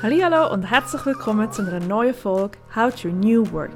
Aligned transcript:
Hallo 0.00 0.52
und 0.52 0.62
herzlich 0.62 1.04
willkommen 1.06 1.50
zu 1.50 1.60
einer 1.60 1.80
neuen 1.80 2.14
Folge 2.14 2.56
How 2.72 2.94
to 2.94 3.08
New 3.08 3.50
Work. 3.50 3.72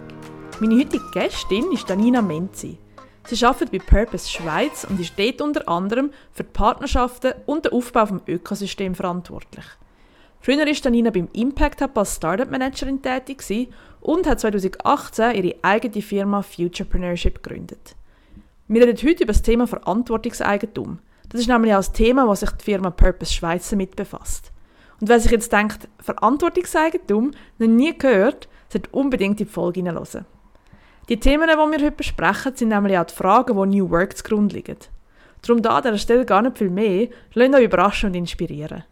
Meine 0.60 0.76
heutige 0.78 1.02
Gästin 1.10 1.72
ist 1.72 1.90
Danina 1.90 2.22
Menzi. 2.22 2.78
Sie 3.26 3.44
arbeitet 3.44 3.72
bei 3.72 3.78
Purpose 3.78 4.30
Schweiz 4.30 4.86
und 4.88 5.00
ist 5.00 5.18
dort 5.18 5.40
unter 5.40 5.68
anderem 5.68 6.12
für 6.30 6.44
die 6.44 6.52
Partnerschaften 6.52 7.32
und 7.46 7.64
den 7.64 7.72
Aufbau 7.72 8.04
des 8.04 8.20
Ökosystems 8.28 8.98
verantwortlich. 8.98 9.64
Früher 10.40 10.58
war 10.58 10.72
Danina 10.72 11.10
beim 11.10 11.28
Impact 11.32 11.82
Hub 11.82 11.98
als 11.98 12.14
Startup 12.14 12.48
Managerin 12.48 13.02
tätig 13.02 13.68
und 14.00 14.28
hat 14.28 14.38
2018 14.38 15.34
ihre 15.34 15.56
eigene 15.62 16.02
Firma 16.02 16.42
Futurepreneurship 16.42 17.42
gegründet. 17.42 17.96
Wir 18.68 18.86
reden 18.86 19.08
heute 19.08 19.24
über 19.24 19.32
das 19.32 19.42
Thema 19.42 19.66
Verantwortungseigentum. 19.66 21.00
Das 21.30 21.40
ist 21.40 21.48
nämlich 21.48 21.72
auch 21.72 21.78
das 21.78 21.92
Thema, 21.92 22.28
das 22.28 22.40
sich 22.40 22.50
die 22.52 22.64
Firma 22.64 22.90
Purpose 22.90 23.32
Schweiz 23.32 23.68
damit 23.70 23.96
befasst. 23.96 24.51
Und 25.02 25.08
wer 25.08 25.18
sich 25.18 25.32
jetzt 25.32 25.52
denkt, 25.52 25.88
Verantwortungseigentum, 25.98 27.32
noch 27.58 27.66
nie 27.66 27.92
gehört, 27.98 28.48
sollte 28.68 28.88
unbedingt 28.92 29.40
in 29.40 29.48
die 29.48 29.52
Folge 29.52 29.80
hineinhören. 29.80 30.26
Die 31.08 31.18
Themen, 31.18 31.48
die 31.48 31.56
wir 31.56 31.84
heute 31.86 31.90
besprechen, 31.90 32.54
sind 32.54 32.68
nämlich 32.68 32.96
auch 32.96 33.06
die 33.06 33.14
Fragen, 33.14 33.70
die 33.72 33.80
New 33.80 33.90
Work 33.90 34.16
zugrunde 34.16 34.54
liegen. 34.54 34.76
Darum 35.44 35.60
da 35.60 35.70
an 35.70 35.82
dieser 35.82 35.98
Stelle 35.98 36.24
gar 36.24 36.42
nicht 36.42 36.56
viel 36.56 36.70
mehr, 36.70 37.08
lasst 37.34 37.52
euch 37.52 37.64
überraschen 37.64 38.10
und 38.10 38.14
inspirieren. 38.14 38.84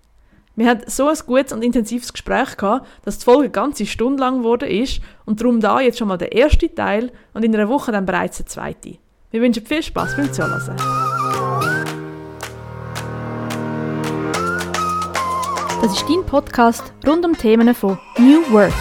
Wir 0.56 0.68
hatten 0.68 0.90
so 0.90 1.06
ein 1.06 1.16
gutes 1.26 1.52
und 1.52 1.62
intensives 1.62 2.12
Gespräch 2.12 2.56
gehabt, 2.56 2.88
dass 3.04 3.18
die 3.18 3.24
Folge 3.24 3.44
eine 3.44 3.50
ganze 3.50 3.86
Stunde 3.86 4.20
lang 4.20 4.38
geworden 4.38 4.68
ist 4.68 5.00
und 5.26 5.40
darum 5.40 5.60
da 5.60 5.80
jetzt 5.80 5.98
schon 5.98 6.08
mal 6.08 6.18
der 6.18 6.32
erste 6.32 6.74
Teil 6.74 7.12
und 7.34 7.44
in 7.44 7.54
einer 7.54 7.68
Woche 7.68 7.92
dann 7.92 8.04
bereits 8.04 8.38
der 8.38 8.46
zweite. 8.46 8.98
Wir 9.30 9.40
wünschen 9.40 9.64
viel 9.64 9.80
Spaß 9.80 10.16
beim 10.16 10.32
Zuhören. 10.32 11.19
Das 15.82 15.94
ist 15.94 16.06
dein 16.10 16.26
Podcast 16.26 16.92
rund 17.06 17.24
um 17.24 17.32
Themen 17.32 17.74
von 17.74 17.98
New 18.18 18.42
Work. 18.52 18.72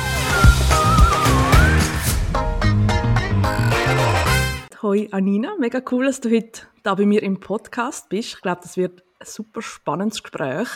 Hoi 4.81 5.07
Anina, 5.11 5.55
mega 5.57 5.81
cool, 5.91 6.07
dass 6.07 6.19
du 6.19 6.29
heute 6.29 6.63
da 6.83 6.95
bei 6.95 7.05
mir 7.05 7.23
im 7.23 7.39
Podcast 7.39 8.09
bist. 8.09 8.33
Ich 8.33 8.41
glaube, 8.41 8.59
das 8.63 8.75
wird 8.75 9.01
ein 9.19 9.25
super 9.25 9.61
spannendes 9.61 10.21
Gespräch. 10.21 10.67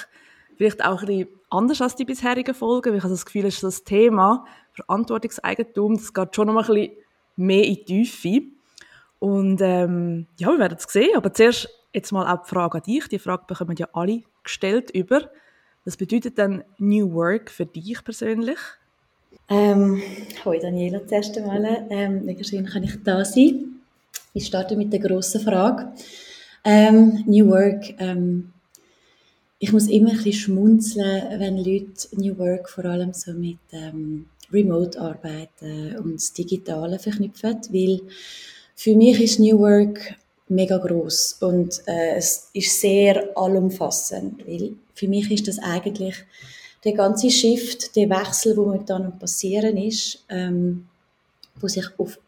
Vielleicht 0.55 0.85
auch 0.85 1.01
ein 1.01 1.07
bisschen 1.07 1.27
anders 1.49 1.81
als 1.81 1.97
die 1.97 2.05
bisherigen 2.05 2.55
Folgen, 2.55 2.91
weil 2.91 2.99
ich 2.99 3.03
habe 3.03 3.13
das 3.13 3.25
Gefühl, 3.25 3.43
dass 3.43 3.59
das 3.59 3.83
Thema 3.83 4.45
Verantwortungseigentum, 4.71 5.97
das 5.97 6.13
geht 6.13 6.35
schon 6.35 6.47
noch 6.47 6.53
mal 6.53 6.61
ein 6.63 6.67
bisschen 6.67 6.93
mehr 7.35 7.65
in 7.65 7.75
die 7.75 8.05
Tiefe. 8.05 8.47
Und 9.19 9.59
ähm, 9.61 10.27
ja, 10.37 10.51
wir 10.51 10.59
werden 10.59 10.77
es 10.79 10.91
sehen. 10.91 11.17
Aber 11.17 11.33
zuerst 11.33 11.67
jetzt 11.91 12.13
mal 12.13 12.33
auch 12.33 12.43
die 12.43 12.49
Frage 12.49 12.77
an 12.77 12.83
dich. 12.83 13.09
Die 13.09 13.19
Frage 13.19 13.43
bekommen 13.45 13.75
ja 13.77 13.89
alle 13.91 14.23
gestellt 14.41 14.89
über. 14.91 15.29
Was 15.85 15.97
bedeutet 15.97 16.37
denn 16.37 16.63
New 16.77 17.13
Work 17.13 17.51
für 17.51 17.65
dich 17.65 18.01
persönlich? 18.05 18.57
Ähm, 19.49 20.01
hallo 20.43 20.57
Daniela 20.57 21.05
zuerst 21.05 21.37
einmal. 21.37 21.85
Ähm, 21.89 22.23
mega 22.23 22.41
schön 22.41 22.65
kann 22.65 22.83
ich 22.83 23.03
da 23.03 23.25
sein. 23.25 23.81
Ich 24.33 24.45
starte 24.45 24.77
mit 24.77 24.93
der 24.93 25.01
grossen 25.01 25.41
Frage. 25.41 25.91
Ähm, 26.63 27.25
New 27.27 27.49
Work. 27.49 27.95
Ähm, 27.99 28.53
ich 29.59 29.73
muss 29.73 29.89
immer 29.89 30.11
ein 30.11 30.15
bisschen 30.15 30.31
schmunzeln, 30.33 31.39
wenn 31.39 31.57
Leute 31.57 32.07
New 32.13 32.37
Work 32.37 32.69
vor 32.69 32.85
allem 32.85 33.11
so 33.11 33.33
mit 33.33 33.57
ähm, 33.73 34.27
Remote-Arbeiten 34.53 35.97
und 35.97 36.15
das 36.15 36.31
Digitale 36.31 36.97
verknüpfen, 36.97 37.59
weil 37.71 37.99
für 38.73 38.95
mich 38.95 39.19
ist 39.19 39.39
New 39.39 39.59
Work 39.59 40.15
mega 40.53 40.77
groß 40.77 41.37
und 41.41 41.81
äh, 41.87 42.15
es 42.15 42.49
ist 42.53 42.79
sehr 42.79 43.29
allumfassend, 43.35 44.47
weil 44.47 44.73
für 44.93 45.07
mich 45.07 45.31
ist 45.31 45.47
das 45.47 45.59
eigentlich 45.59 46.15
der 46.83 46.93
ganze 46.93 47.29
Shift, 47.29 47.95
der 47.95 48.09
Wechsel, 48.09 48.57
wo 48.57 48.65
momentan 48.65 49.17
passieren 49.17 49.77
ist, 49.77 50.23
ähm, 50.29 50.87
wo 51.59 51.67
sich 51.67 51.85
auf 51.97 52.19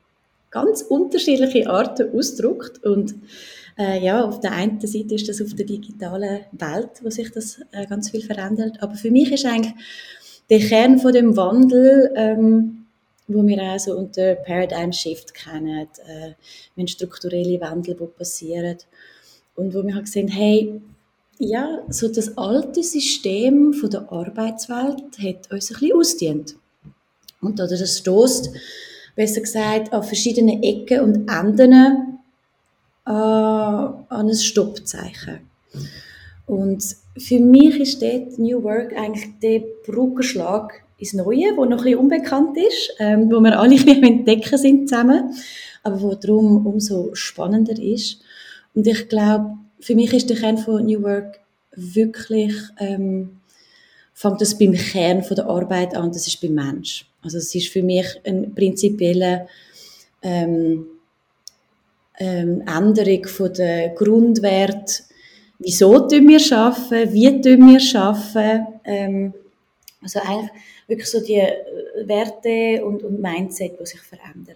ganz 0.50 0.81
unterschiedliche 0.81 1.70
Arten 1.70 2.18
ausdrückt 2.18 2.84
und 2.86 3.16
äh, 3.78 4.03
ja, 4.03 4.24
auf 4.24 4.40
der 4.40 4.53
einen 4.53 4.80
Seite 4.80 5.16
ist 5.16 5.28
das 5.28 5.41
auf 5.41 5.53
der 5.53 5.66
digitalen 5.66 6.46
Welt, 6.53 6.90
wo 7.02 7.09
sich 7.09 7.31
das 7.31 7.59
äh, 7.72 7.85
ganz 7.88 8.09
viel 8.09 8.22
verändert, 8.22 8.81
aber 8.81 8.96
für 8.96 9.12
mich 9.12 9.31
ist 9.31 9.46
eigentlich 9.46 9.74
der 10.50 10.59
Kern 10.59 11.00
von 11.00 11.12
dem 11.12 11.35
Wandel 11.35 12.12
ähm, 12.16 12.84
wo 13.28 13.46
wir 13.46 13.62
auch 13.62 13.80
so 13.80 13.97
unter 13.97 14.36
Paradigm 14.36 14.91
Shift 14.91 15.34
kennen, 15.34 15.88
äh, 16.06 16.31
wenn 16.75 16.88
strukturelle 16.88 17.59
Wandel 17.62 17.96
passieren 17.96 18.78
und 19.56 19.74
wo 19.74 19.84
wir 19.84 19.96
halt 19.96 20.08
sehen, 20.08 20.28
hey, 20.28 20.81
ja, 21.38 21.80
so 21.90 22.08
das 22.08 22.38
alte 22.38 22.84
System 22.84 23.74
von 23.74 23.90
der 23.90 24.12
Arbeitswelt 24.12 25.18
hat 25.19 25.52
uns 25.52 25.72
ein 25.72 25.80
bisschen 25.80 25.94
ausgedient. 25.94 26.56
Und 27.41 27.59
oder 27.59 27.78
das 27.78 27.97
stoßt, 27.97 28.52
besser 29.16 29.41
gesagt, 29.41 29.94
an 29.94 30.03
verschiedenen 30.03 30.64
Ecken 30.64 31.02
und 31.02 31.30
Enden 31.30 32.19
äh, 33.06 33.12
an 33.12 34.06
ein 34.09 34.34
Stoppzeichen. 34.34 35.40
Und 36.46 36.84
für 37.18 37.40
mich 37.40 37.80
ist 37.80 38.02
dort 38.02 38.38
New 38.40 38.64
Work 38.64 38.94
eigentlich 38.96 39.40
der 39.41 39.62
Brückenschlag 39.85 40.84
ins 40.97 41.13
Neue, 41.13 41.56
wo 41.56 41.66
noch 41.66 41.79
ein 41.79 41.83
bisschen 41.83 42.00
unbekannt 42.00 42.57
ist, 42.57 42.94
ähm, 43.00 43.29
wo 43.31 43.39
wir 43.41 43.59
alle 43.59 43.75
ein 43.79 44.03
entdecken 44.03 44.57
sind 44.57 44.89
zusammen, 44.89 45.33
aber 45.83 46.01
wo 46.01 46.16
darum 46.16 46.66
umso 46.66 47.13
spannender 47.13 47.79
ist. 47.81 48.22
Und 48.73 48.88
ich 48.88 49.07
glaube, 49.07 49.57
für 49.79 49.95
mich 49.95 50.13
ist 50.13 50.29
der 50.29 50.38
Kern 50.38 50.57
von 50.57 50.85
New 50.85 51.01
Work 51.01 51.39
wirklich, 51.75 52.53
ähm, 52.79 53.38
fängt 54.13 54.41
das 54.41 54.57
beim 54.57 54.73
Kern 54.73 55.23
von 55.23 55.35
der 55.35 55.47
Arbeit 55.47 55.95
an, 55.95 56.11
das 56.11 56.28
ist 56.28 56.41
beim 56.41 56.53
Mensch. 56.53 57.05
Also 57.22 57.38
es 57.38 57.53
ist 57.53 57.69
für 57.69 57.84
mich 57.84 58.07
ein 58.25 58.53
prinzipieller 58.53 59.47
ähm, 60.22 60.85
ähm, 62.17 62.63
Änderung 62.66 63.25
von 63.28 63.53
der 63.53 63.89
Grundwert, 63.89 65.03
wieso 65.59 66.00
tun 66.07 66.28
wir 66.28 66.57
arbeiten, 66.57 67.13
wie 67.13 67.41
tun 67.41 67.67
wir 67.67 68.01
arbeiten, 68.01 68.67
ähm, 68.85 69.34
also 70.05 70.19
eigentlich 70.19 70.51
wirklich 70.88 71.09
so 71.09 71.19
die 71.19 71.35
äh, 71.35 71.53
Werte 72.05 72.85
und, 72.85 73.03
und 73.03 73.19
Mindset, 73.19 73.79
die 73.79 73.85
sich 73.85 74.01
verändern. 74.01 74.55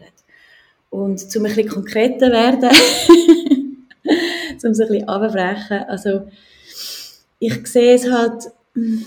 Und 0.91 1.19
zum 1.19 1.45
ein 1.45 1.55
bisschen 1.55 1.71
konkreter 1.71 2.31
werden, 2.31 2.69
zum 4.57 4.73
so 4.73 4.83
ein 4.83 4.89
bisschen 4.89 5.09
abbrechen, 5.09 5.83
also 5.87 6.27
ich 7.39 7.67
sehe 7.67 7.95
es 7.95 8.09
halt 8.11 8.51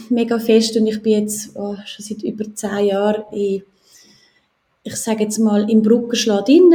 mega 0.09 0.39
fest 0.39 0.77
und 0.77 0.87
ich 0.87 1.03
bin 1.03 1.25
jetzt 1.25 1.57
oh, 1.57 1.77
schon 1.85 2.05
seit 2.05 2.23
über 2.23 2.53
zehn 2.55 2.87
Jahren 2.87 3.25
in, 3.33 3.63
ich 4.83 4.97
sage 4.97 5.25
jetzt 5.25 5.39
mal, 5.39 5.69
im 5.71 5.83
Brückenschlag 5.83 6.47
drin 6.47 6.73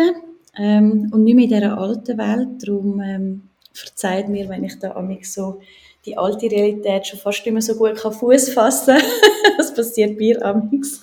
ähm, 0.57 1.09
und 1.11 1.23
nicht 1.23 1.35
mehr 1.35 1.45
in 1.45 1.49
dieser 1.49 1.77
alten 1.77 2.17
Welt. 2.17 2.49
Darum 2.61 3.01
ähm, 3.01 3.41
verzeiht 3.73 4.29
mir, 4.29 4.47
wenn 4.49 4.63
ich 4.63 4.79
da 4.79 4.99
mich 5.01 5.31
so 5.31 5.59
die 6.07 6.17
alte 6.17 6.49
Realität 6.49 7.05
schon 7.05 7.19
fast 7.19 7.45
nicht 7.45 7.53
mehr 7.53 7.61
so 7.61 7.75
gut 7.75 7.95
kann 7.95 8.13
Fuß 8.13 8.49
fassen. 8.49 8.97
das 9.57 9.73
passiert 9.73 10.17
mir 10.17 10.43
amix. 10.43 11.01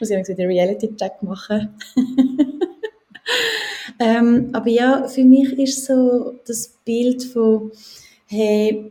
Muss 0.00 0.10
ich 0.10 0.28
wieder 0.28 0.48
Reality-Check 0.48 1.22
machen. 1.22 1.76
ähm, 4.00 4.50
aber 4.52 4.68
ja, 4.68 5.06
für 5.06 5.24
mich 5.24 5.52
ist 5.58 5.84
so 5.84 6.34
das 6.46 6.74
Bild 6.84 7.22
von, 7.22 7.70
hey, 8.26 8.90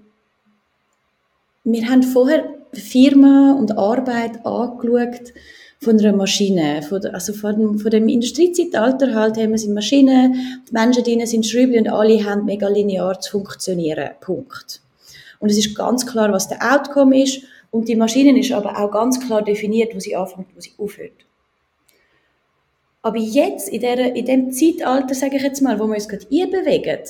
wir 1.63 1.89
haben 1.89 2.03
vorher 2.03 2.45
Firma 2.73 3.53
und 3.53 3.77
Arbeit 3.77 4.45
angeschaut 4.45 5.33
von 5.81 5.99
einer 5.99 6.15
Maschine. 6.15 6.83
Von 6.83 7.01
der, 7.01 7.15
also 7.15 7.33
von 7.33 7.57
dem, 7.57 7.79
von 7.79 7.89
dem 7.89 8.07
Industriezeitalter 8.07 9.15
halt 9.15 9.37
haben 9.37 9.51
wir 9.51 9.57
sind 9.57 9.73
Maschinen, 9.73 10.61
die 10.69 10.73
Menschen 10.73 11.03
drinnen 11.03 11.25
sind 11.25 11.45
Schrübli 11.45 11.79
und 11.79 11.89
alle 11.89 12.23
haben 12.23 12.45
mega 12.45 12.67
linear 12.67 13.19
zu 13.19 13.39
funktionieren. 13.39 14.11
Punkt. 14.21 14.84
Und 15.39 15.49
es 15.49 15.57
ist 15.57 15.75
ganz 15.75 16.05
klar, 16.05 16.31
was 16.31 16.47
der 16.47 16.59
Outcome 16.61 17.21
ist. 17.21 17.43
Und 17.71 17.87
die 17.87 17.95
Maschine 17.95 18.37
ist 18.39 18.51
aber 18.51 18.77
auch 18.77 18.91
ganz 18.91 19.19
klar 19.19 19.41
definiert, 19.41 19.93
wo 19.93 19.99
sie 19.99 20.15
anfängt, 20.15 20.47
wo 20.55 20.61
sie 20.61 20.71
aufhört. 20.77 21.25
Aber 23.01 23.17
jetzt, 23.17 23.69
in, 23.69 23.81
der, 23.81 24.15
in 24.15 24.25
dem 24.25 24.51
Zeitalter, 24.51 25.13
sage 25.13 25.35
ich 25.37 25.43
jetzt 25.43 25.61
mal, 25.61 25.79
wo 25.79 25.85
wir 25.85 25.95
uns 25.95 26.07
gerade 26.07 26.25
einbewegen, 26.31 27.01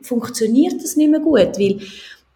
funktioniert 0.00 0.82
das 0.82 0.96
nicht 0.96 1.10
mehr 1.10 1.20
gut, 1.20 1.58
weil 1.58 1.80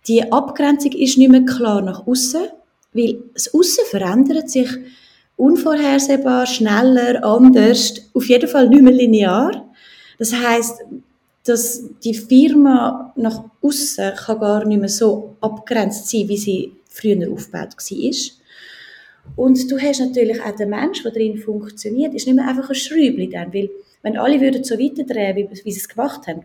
die 0.08 0.32
Abgrenzung 0.32 0.92
ist 0.92 1.18
nicht 1.18 1.30
mehr 1.30 1.44
klar 1.44 1.82
nach 1.82 2.06
außen, 2.06 2.48
weil 2.94 3.22
das 3.34 3.54
Außen 3.54 3.84
verändert 3.90 4.50
sich 4.50 4.68
unvorhersehbar, 5.36 6.46
schneller, 6.46 7.24
anders, 7.24 7.94
auf 8.14 8.28
jeden 8.28 8.48
Fall 8.48 8.68
nicht 8.68 8.82
mehr 8.82 8.92
linear. 8.92 9.72
Das 10.18 10.32
heißt, 10.32 10.82
dass 11.48 11.84
die 12.04 12.14
Firma 12.14 13.12
nach 13.16 13.44
außen 13.62 14.14
kann 14.14 14.40
gar 14.40 14.64
nicht 14.64 14.80
mehr 14.80 14.88
so 14.88 15.36
abgrenzt 15.40 16.08
sein, 16.10 16.28
wie 16.28 16.36
sie 16.36 16.72
früher 16.88 17.30
aufgebaut 17.32 17.74
war. 17.76 18.12
Und 19.36 19.70
du 19.70 19.78
hast 19.78 20.00
natürlich 20.00 20.42
auch 20.42 20.54
den 20.56 20.70
Mensch, 20.70 21.02
der 21.02 21.12
drin 21.12 21.38
funktioniert, 21.38 22.14
ist 22.14 22.26
nicht 22.26 22.36
mehr 22.36 22.48
einfach 22.48 22.68
ein 22.68 22.74
Schräubchen 22.74 23.30
dann, 23.30 23.52
weil 23.52 23.70
wenn 24.02 24.16
alle 24.16 24.40
würden 24.40 24.64
so 24.64 24.78
weiterdrehen, 24.78 25.36
wie, 25.36 25.48
wie 25.64 25.72
sie 25.72 25.80
es 25.80 25.88
gemacht 25.88 26.26
haben, 26.26 26.44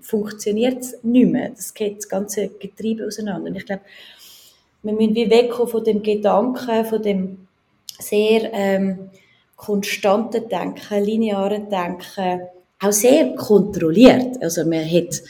funktioniert 0.00 0.80
es 0.80 0.96
nicht 1.02 1.30
mehr. 1.30 1.50
Das 1.50 1.74
geht 1.74 1.98
das 1.98 2.08
ganze 2.08 2.48
Getriebe 2.48 3.06
auseinander. 3.06 3.50
Und 3.50 3.56
ich 3.56 3.66
glaube, 3.66 3.82
wir 4.82 4.92
müssen 4.92 5.14
wie 5.14 5.30
wegkommen 5.30 5.68
von 5.68 5.84
dem 5.84 6.02
Gedanken, 6.02 6.84
von 6.84 7.02
dem 7.02 7.46
sehr 7.98 8.50
ähm, 8.52 9.10
konstanten 9.56 10.48
Denken, 10.48 11.04
linearen 11.04 11.68
Denken, 11.68 12.48
auch 12.80 12.92
sehr 12.92 13.34
kontrolliert. 13.34 14.42
Also 14.42 14.64
man 14.64 14.84
hat, 14.84 15.22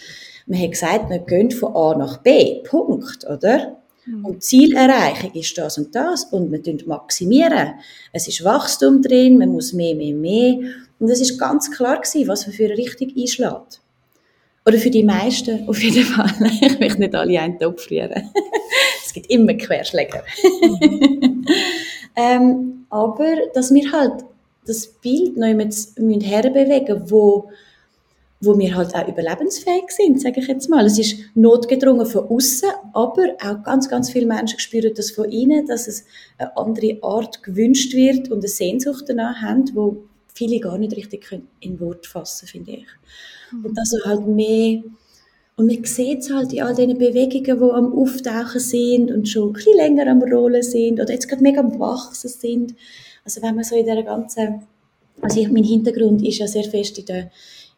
man 0.46 0.60
hat 0.60 0.70
gesagt, 0.70 1.10
wir 1.10 1.18
gehen 1.18 1.50
von 1.50 1.74
A 1.74 1.96
nach 1.96 2.18
B, 2.18 2.62
Punkt, 2.64 3.26
oder? 3.26 3.76
Mhm. 4.06 4.24
Und 4.24 4.42
Zielerreichung 4.42 5.32
ist 5.34 5.56
das 5.58 5.78
und 5.78 5.94
das 5.94 6.24
und 6.24 6.50
wir 6.50 6.86
maximieren. 6.86 7.74
Es 8.12 8.28
ist 8.28 8.44
Wachstum 8.44 9.02
drin, 9.02 9.38
man 9.38 9.50
muss 9.50 9.72
mehr, 9.72 9.94
mehr, 9.94 10.14
mehr. 10.14 10.58
Und 10.98 11.10
es 11.10 11.20
ist 11.20 11.38
ganz 11.38 11.70
klar 11.70 12.00
gewesen, 12.00 12.28
was 12.28 12.46
man 12.46 12.54
für 12.54 12.66
eine 12.66 12.76
Richtung 12.76 13.12
einschlägt. 13.16 13.80
Oder 14.66 14.78
für 14.78 14.90
die 14.90 15.02
meisten 15.02 15.68
auf 15.68 15.82
jeden 15.82 16.04
Fall. 16.04 16.32
Ich 16.60 16.78
möchte 16.78 17.00
nicht 17.00 17.14
alle 17.14 17.40
einen 17.40 17.58
Topf 17.58 17.84
frieren. 17.84 18.30
es 19.04 19.12
gibt 19.12 19.30
immer 19.30 19.54
Querschläger. 19.54 20.22
Mhm. 20.62 21.44
ähm, 22.16 22.86
aber, 22.90 23.34
dass 23.54 23.72
wir 23.72 23.90
halt 23.90 24.24
das 24.66 24.86
Bild 24.86 25.36
noch 25.36 25.48
immer 25.48 25.68
herbewegen 26.22 27.10
wo 27.10 27.50
wo 28.42 28.58
wir 28.58 28.74
halt 28.74 28.94
auch 28.94 29.06
überlebensfähig 29.06 29.90
sind, 29.90 30.20
sage 30.20 30.40
ich 30.40 30.46
jetzt 30.46 30.70
mal. 30.70 30.86
Es 30.86 30.98
ist 30.98 31.18
notgedrungen 31.34 32.06
von 32.06 32.26
außen, 32.26 32.70
aber 32.94 33.34
auch 33.38 33.62
ganz, 33.62 33.88
ganz 33.90 34.10
viele 34.10 34.26
Menschen 34.26 34.58
spüren 34.58 34.94
das 34.94 35.10
von 35.10 35.30
innen, 35.30 35.66
dass 35.66 35.86
es 35.86 36.06
eine 36.38 36.56
andere 36.56 36.98
Art 37.02 37.42
gewünscht 37.42 37.92
wird 37.92 38.30
und 38.30 38.38
eine 38.38 38.48
Sehnsucht 38.48 39.04
danach 39.08 39.42
haben, 39.42 39.70
wo 39.74 40.04
viele 40.34 40.58
gar 40.58 40.78
nicht 40.78 40.96
richtig 40.96 41.26
in 41.60 41.80
Wort 41.80 42.06
fassen, 42.06 42.48
finde 42.48 42.72
ich. 42.72 42.86
Mhm. 43.52 43.66
Und 43.66 43.74
dass 43.76 43.92
er 43.92 44.08
halt 44.08 44.26
mehr 44.26 44.82
und 45.56 45.66
man 45.66 45.84
sieht 45.84 46.20
es 46.20 46.30
halt 46.32 46.54
in 46.54 46.62
all 46.62 46.74
diesen 46.74 46.96
Bewegungen, 46.96 47.60
die 47.60 47.70
am 47.74 47.92
Auftauchen 47.92 48.60
sind 48.60 49.10
und 49.10 49.28
schon 49.28 49.50
ein 49.50 49.52
bisschen 49.52 49.76
länger 49.76 50.10
am 50.10 50.22
Rollen 50.22 50.62
sind 50.62 50.98
oder 50.98 51.12
jetzt 51.12 51.28
gerade 51.28 51.42
mega 51.42 51.60
am 51.60 51.78
Wachsen 51.78 52.30
sind. 52.30 52.74
Also 53.24 53.42
wenn 53.42 53.54
man 53.54 53.64
so 53.64 53.76
in 53.76 53.84
dieser 53.84 54.02
ganzen, 54.02 54.62
also 55.20 55.40
ich, 55.40 55.50
mein 55.50 55.64
Hintergrund 55.64 56.24
ist 56.24 56.38
ja 56.38 56.46
sehr 56.46 56.64
fest 56.64 56.98
in 56.98 57.06
der 57.06 57.30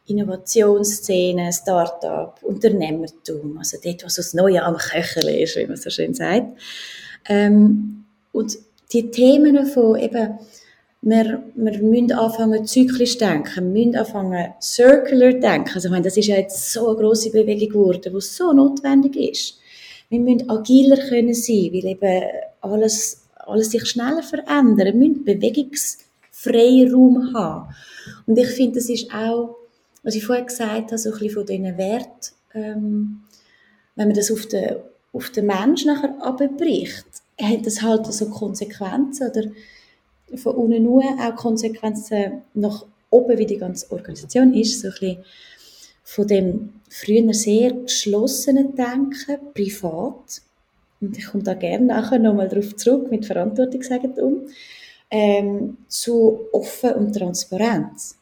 Innovationsszene, 0.06 1.52
Start-up, 1.52 2.40
Unternehmertum, 2.42 3.58
also 3.58 3.78
dort, 3.82 4.04
was 4.04 4.16
das 4.16 4.34
Neue 4.34 4.62
am 4.62 4.76
Köcheln 4.76 5.28
ist, 5.28 5.56
wie 5.56 5.66
man 5.66 5.76
so 5.76 5.90
schön 5.90 6.14
sagt. 6.14 6.46
Ähm, 7.28 8.04
und 8.32 8.58
die 8.92 9.10
Themen 9.10 9.66
von 9.66 9.98
eben, 9.98 10.38
wir, 11.02 11.42
wir 11.54 11.78
müssen 11.82 12.12
anfangen 12.12 12.66
zyklisch 12.66 13.18
denken, 13.18 13.74
wir 13.74 13.84
müssen 13.84 13.96
anfangen 13.96 14.54
circular 14.60 15.32
denken. 15.32 15.70
Also 15.74 15.88
ich 15.88 15.92
meine, 15.92 16.04
das 16.04 16.16
ist 16.16 16.26
ja 16.26 16.36
jetzt 16.36 16.72
so 16.72 16.88
eine 16.88 16.96
grosse 16.96 17.30
Bewegung 17.30 17.68
geworden, 17.68 18.12
die 18.14 18.20
so 18.20 18.52
notwendig 18.52 19.16
ist. 19.16 19.58
Wir 20.08 20.20
müssen 20.20 20.50
agiler 20.50 20.96
können 20.96 21.34
sein, 21.34 21.70
weil 21.72 21.86
eben 21.86 22.22
alles, 22.60 23.21
alles 23.46 23.70
sich 23.70 23.86
schneller 23.86 24.22
verändert. 24.22 24.86
Wir 24.86 24.94
müssen 24.94 25.24
Bewegungsfreiraum 25.24 27.34
haben. 27.34 27.74
Und 28.26 28.38
ich 28.38 28.48
finde, 28.48 28.76
das 28.76 28.88
ist 28.88 29.12
auch 29.12 29.56
was 30.02 30.14
ich 30.14 30.24
vorher 30.24 30.44
gesagt 30.44 30.90
habe, 30.90 30.98
so 30.98 31.10
ein 31.10 31.18
bisschen 31.18 31.34
von 31.34 31.46
diesen 31.46 31.78
Wert, 31.78 32.32
ähm, 32.54 33.22
wenn 33.94 34.08
man 34.08 34.16
das 34.16 34.30
auf 34.30 34.46
den, 34.46 34.76
auf 35.12 35.30
den 35.30 35.46
Mensch 35.46 35.84
nachher 35.84 36.14
abbricht, 36.20 37.06
hat 37.40 37.66
das 37.66 37.82
halt 37.82 38.12
so 38.12 38.30
Konsequenzen 38.30 39.30
oder 39.30 39.44
von 40.36 40.56
unten 40.56 40.82
nur 40.82 41.02
auch 41.02 41.36
Konsequenzen 41.36 42.42
nach 42.54 42.86
oben, 43.10 43.38
wie 43.38 43.46
die 43.46 43.58
ganze 43.58 43.90
Organisation 43.92 44.54
ist, 44.54 44.80
so 44.80 44.88
ein 44.88 44.92
bisschen 44.92 45.24
von 46.04 46.26
dem 46.26 46.72
früher 46.88 47.32
sehr 47.34 47.72
geschlossenen 47.72 48.74
Denken, 48.74 49.38
privat, 49.54 50.42
und 51.02 51.18
ich 51.18 51.26
komme 51.26 51.42
da 51.42 51.54
gerne 51.54 51.86
nachher 51.86 52.18
nochmal 52.18 52.48
darauf 52.48 52.76
zurück, 52.76 53.10
mit 53.10 53.26
Verantwortung 53.26 53.82
sagen 53.82 54.12
um, 54.12 54.42
ähm, 55.10 55.76
zu 55.88 56.40
offen 56.52 56.92
und 56.92 57.12
Transparenz. 57.12 58.16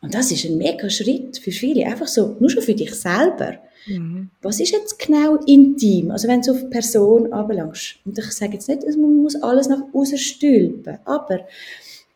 Und 0.00 0.14
das 0.14 0.30
ist 0.30 0.44
ein 0.44 0.58
mega 0.58 0.88
Schritt 0.90 1.38
für 1.38 1.50
viele, 1.50 1.86
einfach 1.86 2.08
so, 2.08 2.36
nur 2.38 2.50
schon 2.50 2.62
für 2.62 2.74
dich 2.74 2.94
selber. 2.94 3.58
Mhm. 3.86 4.30
Was 4.42 4.60
ist 4.60 4.72
jetzt 4.72 4.98
genau 4.98 5.36
intim? 5.46 6.10
Also 6.10 6.28
wenn 6.28 6.40
du 6.40 6.52
auf 6.52 6.70
Person 6.70 7.32
anbelangst. 7.32 7.96
Und 8.04 8.18
ich 8.18 8.30
sage 8.32 8.54
jetzt 8.54 8.68
nicht, 8.68 8.82
man 8.96 9.16
muss 9.16 9.36
alles 9.42 9.68
nach 9.68 9.82
außen 9.92 10.18
stülpen, 10.18 10.98
aber 11.04 11.40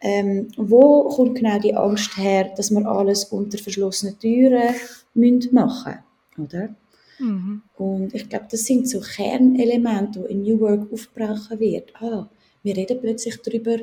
ähm, 0.01 0.49
wo 0.57 1.05
kommt 1.09 1.37
genau 1.37 1.59
die 1.59 1.75
Angst 1.75 2.17
her, 2.17 2.51
dass 2.57 2.71
wir 2.71 2.87
alles 2.87 3.25
unter 3.25 3.59
verschlossenen 3.59 4.19
Türen 4.19 4.75
müssen 5.15 5.55
machen 5.55 5.99
oder? 6.39 6.71
Mhm. 7.19 7.63
Und 7.77 8.15
ich 8.15 8.29
glaube, 8.29 8.47
das 8.51 8.65
sind 8.65 8.89
so 8.89 9.01
Kernelemente, 9.01 10.21
die 10.21 10.33
in 10.33 10.43
New 10.43 10.61
Work 10.61 10.93
aufgebrochen 10.93 11.59
wird. 11.61 11.93
Ah, 12.01 12.29
wir 12.63 12.77
reden 12.77 13.01
plötzlich 13.01 13.41
darüber, 13.43 13.77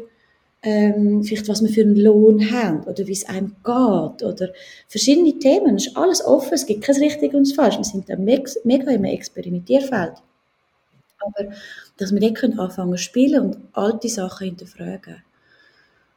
ähm, 0.63 1.23
vielleicht 1.23 1.47
was 1.47 1.61
wir 1.61 1.69
für 1.69 1.81
einen 1.81 1.95
Lohn 1.95 2.51
haben 2.51 2.83
oder 2.85 3.05
wie 3.05 3.13
es 3.13 3.27
einem 3.27 3.55
geht 3.63 4.23
oder 4.23 4.49
verschiedene 4.87 5.37
Themen. 5.37 5.75
Es 5.75 5.87
ist 5.87 5.97
alles 5.97 6.25
offen, 6.25 6.53
es 6.53 6.65
gibt 6.65 6.83
kein 6.83 6.95
richtig 6.95 7.33
und 7.33 7.53
falsch. 7.53 7.77
Wir 7.77 7.83
sind 7.83 8.09
da 8.09 8.17
mega 8.17 8.91
im 8.91 9.03
Experimentierfeld. 9.03 10.13
Aber 11.19 11.49
dass 11.97 12.13
wir 12.13 12.19
dort 12.19 12.59
anfangen 12.59 12.97
zu 12.97 13.03
spielen 13.03 13.41
und 13.41 13.57
alte 13.73 14.09
Sachen 14.09 14.45
hinterfragen. 14.45 15.23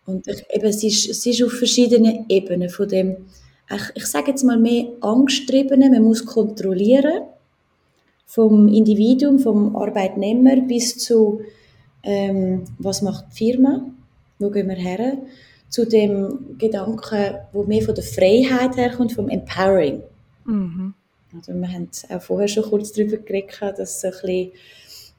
Und 0.06 0.26
ich, 0.26 0.44
eben, 0.50 0.66
es, 0.66 0.82
ist, 0.82 1.08
es 1.08 1.26
ist 1.26 1.42
auf 1.42 1.52
verschiedenen 1.52 2.24
Ebenen 2.28 2.70
von 2.70 2.88
dem, 2.88 3.26
ich, 3.70 3.82
ich 3.94 4.06
sage 4.06 4.30
jetzt 4.30 4.44
mal 4.44 4.58
mehr 4.58 4.86
Angsttriebene, 5.00 5.90
man 5.90 6.02
muss 6.02 6.24
kontrollieren, 6.24 7.22
vom 8.26 8.68
Individuum, 8.68 9.38
vom 9.38 9.74
Arbeitnehmer 9.74 10.56
bis 10.60 10.98
zu, 10.98 11.40
ähm, 12.02 12.64
was 12.78 13.02
macht 13.02 13.26
die 13.32 13.36
Firma, 13.36 13.86
wo 14.38 14.50
gehen 14.50 14.68
wir 14.68 14.76
her? 14.76 15.18
Zu 15.70 15.86
dem 15.86 16.56
Gedanken, 16.58 17.36
wo 17.52 17.64
mehr 17.64 17.82
von 17.82 17.94
der 17.94 18.04
Freiheit 18.04 18.76
herkommt, 18.76 19.12
vom 19.12 19.28
Empowering. 19.28 20.02
Mhm. 20.44 20.94
Also 21.34 21.52
wir 21.52 21.68
haben 21.68 21.88
auch 22.10 22.22
vorher 22.22 22.48
schon 22.48 22.64
kurz 22.64 22.92
darüber 22.92 23.18
geredet, 23.18 23.78
dass 23.78 24.00
so 24.00 24.08
ein 24.08 24.12
bisschen 24.12 24.52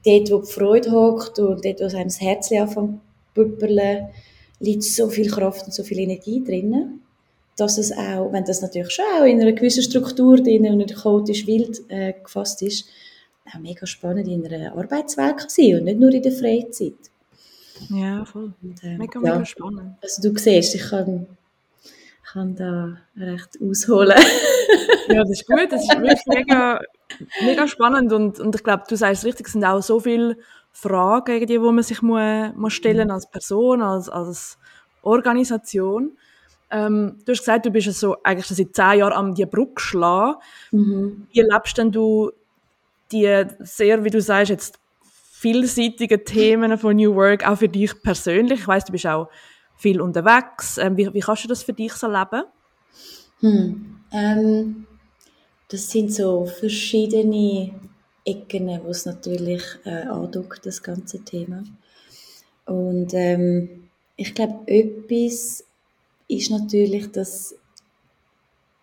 dort, 0.04 0.30
wo 0.30 0.38
die 0.44 0.52
Freude 0.52 0.90
hockt 0.92 1.38
und 1.38 1.64
dort, 1.64 1.80
wo 1.80 1.84
einem 1.84 2.04
das 2.04 2.20
Herz 2.20 2.50
anfängt 2.52 3.00
zu 3.34 4.08
liegt 4.60 4.82
so 4.82 5.08
viel 5.08 5.30
Kraft 5.30 5.66
und 5.66 5.72
so 5.72 5.82
viel 5.82 6.00
Energie 6.00 6.44
drin, 6.44 7.00
dass 7.60 7.78
es 7.78 7.92
auch, 7.92 8.32
wenn 8.32 8.44
das 8.44 8.62
natürlich 8.62 8.90
schon 8.90 9.04
auch 9.18 9.24
in 9.24 9.40
einer 9.40 9.52
gewissen 9.52 9.82
Struktur 9.82 10.36
drin 10.38 10.66
und 10.66 10.78
nicht 10.78 10.96
chaotisch 10.96 11.46
wild 11.46 11.80
äh, 11.88 12.14
gefasst 12.14 12.62
ist, 12.62 12.88
auch 13.52 13.58
mega 13.58 13.86
spannend 13.86 14.28
in 14.28 14.46
einer 14.46 14.72
Arbeitswelt 14.72 15.38
kann 15.38 15.48
sein 15.48 15.76
und 15.76 15.84
nicht 15.84 15.98
nur 15.98 16.12
in 16.12 16.22
der 16.22 16.32
Freizeit. 16.32 16.94
Ja, 17.88 18.24
voll. 18.24 18.52
Und, 18.62 18.82
ähm, 18.84 18.98
mega, 18.98 19.18
mega 19.20 19.38
ja. 19.38 19.44
spannend. 19.44 19.96
Also 20.02 20.22
du 20.22 20.38
siehst, 20.38 20.74
ich 20.74 20.88
kann, 20.88 21.26
kann 22.32 22.54
da 22.54 22.98
recht 23.16 23.58
ausholen. 23.62 24.18
ja, 25.08 25.20
das 25.22 25.30
ist 25.30 25.46
gut. 25.46 25.66
Das 25.70 25.82
ist 25.82 25.90
wirklich 25.90 26.26
mega, 26.26 26.80
mega 27.42 27.68
spannend 27.68 28.12
und, 28.12 28.38
und 28.38 28.54
ich 28.54 28.62
glaube, 28.62 28.84
du 28.88 28.96
sagst 28.96 29.22
es 29.22 29.24
richtig, 29.26 29.46
es 29.46 29.52
sind 29.52 29.64
auch 29.64 29.82
so 29.82 30.00
viele 30.00 30.36
Fragen, 30.72 31.46
die 31.46 31.58
man 31.58 31.82
sich 31.82 32.02
muss, 32.02 32.52
muss 32.54 32.72
stellen 32.72 33.08
mhm. 33.08 33.14
als 33.14 33.30
Person, 33.30 33.82
als, 33.82 34.08
als 34.08 34.58
Organisation. 35.02 36.16
Ähm, 36.70 37.18
du 37.24 37.32
hast 37.32 37.40
gesagt, 37.40 37.66
du 37.66 37.70
bist 37.70 37.92
so 37.98 38.16
eigentlich 38.22 38.46
schon 38.46 38.56
seit 38.56 38.74
zehn 38.74 38.98
Jahren 39.00 39.12
am 39.12 39.34
die 39.34 39.46
Brücke 39.46 39.80
schlagen. 39.80 40.38
Mhm. 40.70 41.26
Wie 41.32 41.40
lebst 41.40 41.78
denn 41.78 41.90
du 41.90 42.30
die 43.10 43.44
sehr, 43.60 44.04
wie 44.04 44.10
du 44.10 44.20
sagst, 44.20 44.50
jetzt 44.50 44.78
vielseitigen 45.32 46.24
Themen 46.24 46.78
von 46.78 46.96
New 46.96 47.14
Work, 47.14 47.48
auch 47.48 47.58
für 47.58 47.68
dich 47.68 48.00
persönlich? 48.02 48.60
Ich 48.60 48.68
weiß, 48.68 48.84
du 48.84 48.92
bist 48.92 49.06
auch 49.06 49.28
viel 49.76 50.00
unterwegs. 50.00 50.78
Ähm, 50.78 50.96
wie, 50.96 51.12
wie 51.12 51.20
kannst 51.20 51.44
du 51.44 51.48
das 51.48 51.62
für 51.62 51.72
dich 51.72 51.92
so 51.94 52.06
leben? 52.06 52.44
Hm. 53.40 54.00
Ähm, 54.12 54.86
das 55.68 55.90
sind 55.90 56.12
so 56.12 56.46
verschiedene 56.46 57.72
Ecken, 58.24 58.68
wo 58.84 58.90
es 58.90 59.06
natürlich 59.06 59.62
äh, 59.84 60.02
andockt, 60.02 60.66
das 60.66 60.82
ganze 60.82 61.24
Thema. 61.24 61.64
Und 62.66 63.14
ähm, 63.14 63.88
ich 64.16 64.34
glaube, 64.34 64.60
etwas 64.66 65.64
ist 66.30 66.50
natürlich, 66.50 67.10
dass 67.12 67.54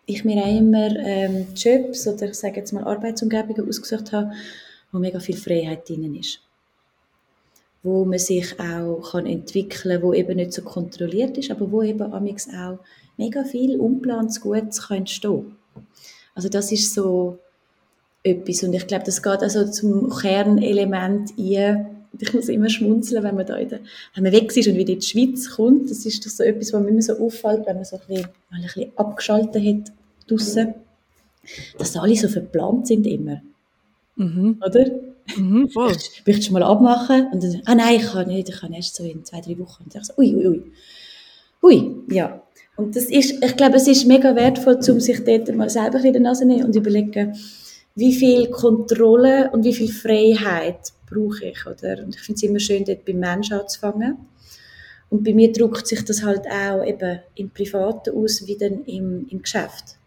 ich 0.05 0.23
mir 0.23 0.43
auch 0.43 0.57
immer 0.57 0.95
ähm, 0.97 1.47
Jobs 1.55 2.07
oder 2.07 2.27
ich 2.27 2.35
sage 2.35 2.57
jetzt 2.57 2.71
mal 2.71 2.83
Arbeitsumgebungen 2.83 3.67
ausgesucht 3.67 4.11
habe, 4.13 4.31
wo 4.91 4.99
mega 4.99 5.19
viel 5.19 5.37
Freiheit 5.37 5.87
drin 5.89 6.15
ist 6.15 6.39
wo 7.87 8.03
man 8.03 8.19
sich 8.19 8.59
auch 8.59 9.11
kann 9.11 9.25
entwickeln 9.25 10.01
kann, 10.01 10.03
wo 10.03 10.13
eben 10.13 10.35
nicht 10.35 10.53
so 10.53 10.61
kontrolliert 10.61 11.37
ist, 11.37 11.51
aber 11.51 11.71
wo 11.71 11.81
eben 11.81 12.11
amix 12.13 12.49
auch 12.49 12.79
mega 13.17 13.43
viel 13.43 13.79
unplantes 13.79 14.41
Gutes 14.41 14.87
kann 14.87 14.97
entstehen. 14.97 15.55
Also 16.35 16.49
das 16.49 16.71
ist 16.71 16.93
so 16.93 17.39
etwas 18.23 18.63
und 18.63 18.73
ich 18.73 18.87
glaube, 18.87 19.05
das 19.05 19.23
geht 19.23 19.41
also 19.41 19.65
zum 19.69 20.09
Kernelement 20.09 21.31
ein. 21.37 21.96
Ich 22.19 22.33
muss 22.33 22.49
immer 22.49 22.69
schmunzeln, 22.69 23.23
wenn 23.23 23.35
man 23.35 23.45
da 23.45 23.55
in 23.57 23.69
der, 23.69 23.79
wenn 24.15 24.23
man 24.23 24.31
weg 24.31 24.55
ist 24.55 24.67
und 24.67 24.75
wieder 24.75 24.93
in 24.93 24.99
die 24.99 25.05
Schweiz 25.05 25.49
kommt. 25.49 25.89
Das 25.89 26.05
ist 26.05 26.25
doch 26.25 26.31
so 26.31 26.43
etwas, 26.43 26.73
was 26.73 26.81
mir 26.81 26.89
immer 26.89 27.01
so 27.01 27.17
auffällt, 27.19 27.65
wenn 27.65 27.75
man 27.75 27.85
so 27.85 27.97
ein 27.97 28.01
bisschen, 28.07 28.27
ein 28.51 28.61
bisschen 28.61 28.91
abgeschaltet 28.95 29.63
hat 29.63 29.91
draussen, 30.27 30.73
dass 31.77 31.95
alle 31.95 32.15
so 32.15 32.27
verplant 32.27 32.87
sind 32.87 33.07
immer. 33.07 33.41
Mhm. 34.15 34.61
Oder? 34.65 34.91
Mhm, 35.35 35.69
voll. 35.69 35.95
Möchtest 36.25 36.49
du 36.49 36.53
mal 36.53 36.63
abmachen? 36.63 37.27
Und 37.31 37.43
dann, 37.43 37.61
ah 37.65 37.75
nein, 37.75 37.95
ich 37.97 38.07
kann 38.07 38.27
nicht, 38.27 38.49
ich 38.49 38.59
kann 38.59 38.73
erst 38.73 38.95
so 38.95 39.03
in 39.03 39.23
zwei, 39.23 39.41
drei 39.41 39.57
Wochen. 39.59 39.83
Und 39.83 39.95
ich 39.95 40.03
so, 40.03 40.13
ui, 40.17 40.35
ui, 40.35 40.47
ui. 40.47 40.63
Ui, 41.63 41.95
ja. 42.09 42.41
Und 42.75 42.95
das 42.95 43.05
ist, 43.05 43.43
ich 43.43 43.57
glaube, 43.57 43.77
es 43.77 43.87
ist 43.87 44.05
mega 44.05 44.35
wertvoll, 44.35 44.79
um 44.87 44.99
sich 44.99 45.23
dort 45.23 45.53
mal 45.55 45.69
selber 45.69 45.99
in 46.03 46.13
die 46.13 46.19
Nase 46.19 46.41
zu 46.41 46.47
nehmen 46.47 46.65
und 46.65 46.75
überlegen, 46.75 47.35
wie 47.97 48.13
viel 48.13 48.51
Kontrolle 48.51 49.49
und 49.51 49.63
wie 49.63 49.73
viel 49.73 49.91
Freiheit 49.91 50.93
brauche 51.09 51.45
ich, 51.45 51.65
oder? 51.65 52.03
Und 52.03 52.15
ich 52.15 52.21
finde 52.21 52.37
es 52.37 52.43
immer 52.43 52.59
schön, 52.59 52.85
dort 52.85 53.03
beim 53.05 53.17
Menschen 53.17 53.59
anzufangen. 53.59 54.17
Und 55.09 55.23
bei 55.23 55.33
mir 55.33 55.51
drückt 55.51 55.87
sich 55.87 56.05
das 56.05 56.21
halt 56.21 56.45
auch 56.47 56.85
eben 56.85 57.19
im 57.33 57.49
Privaten 57.49 58.15
aus, 58.15 58.45
wie 58.45 58.55
dann 58.55 58.83
im, 58.85 59.27
im 59.29 59.41
Geschäft. 59.41 59.97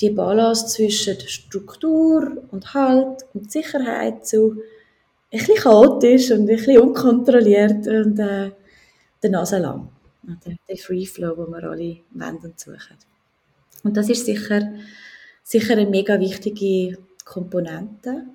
Die 0.00 0.10
Balance 0.10 0.68
zwischen 0.68 1.18
Struktur 1.18 2.44
und 2.52 2.72
Halt 2.74 3.24
und 3.34 3.50
Sicherheit 3.50 4.24
so 4.24 4.52
ein 5.32 5.38
bisschen 5.40 5.56
chaotisch 5.56 6.30
und 6.30 6.40
ein 6.42 6.46
bisschen 6.46 6.80
unkontrolliert 6.80 7.88
und 7.88 8.20
äh, 8.20 8.52
der 9.20 9.30
Nase 9.30 9.58
lang. 9.58 9.88
Der, 10.22 10.54
der 10.68 10.76
Free 10.76 11.06
Flow, 11.06 11.34
den 11.34 11.52
wir 11.52 11.64
alle 11.68 11.96
wenden 12.10 12.46
und 12.46 12.60
suchen. 12.60 12.96
Und 13.82 13.96
das 13.96 14.08
ist 14.08 14.26
sicher, 14.26 14.74
sicher 15.48 15.72
eine 15.72 15.86
mega 15.86 16.20
wichtige 16.20 16.98
Komponente. 17.24 18.26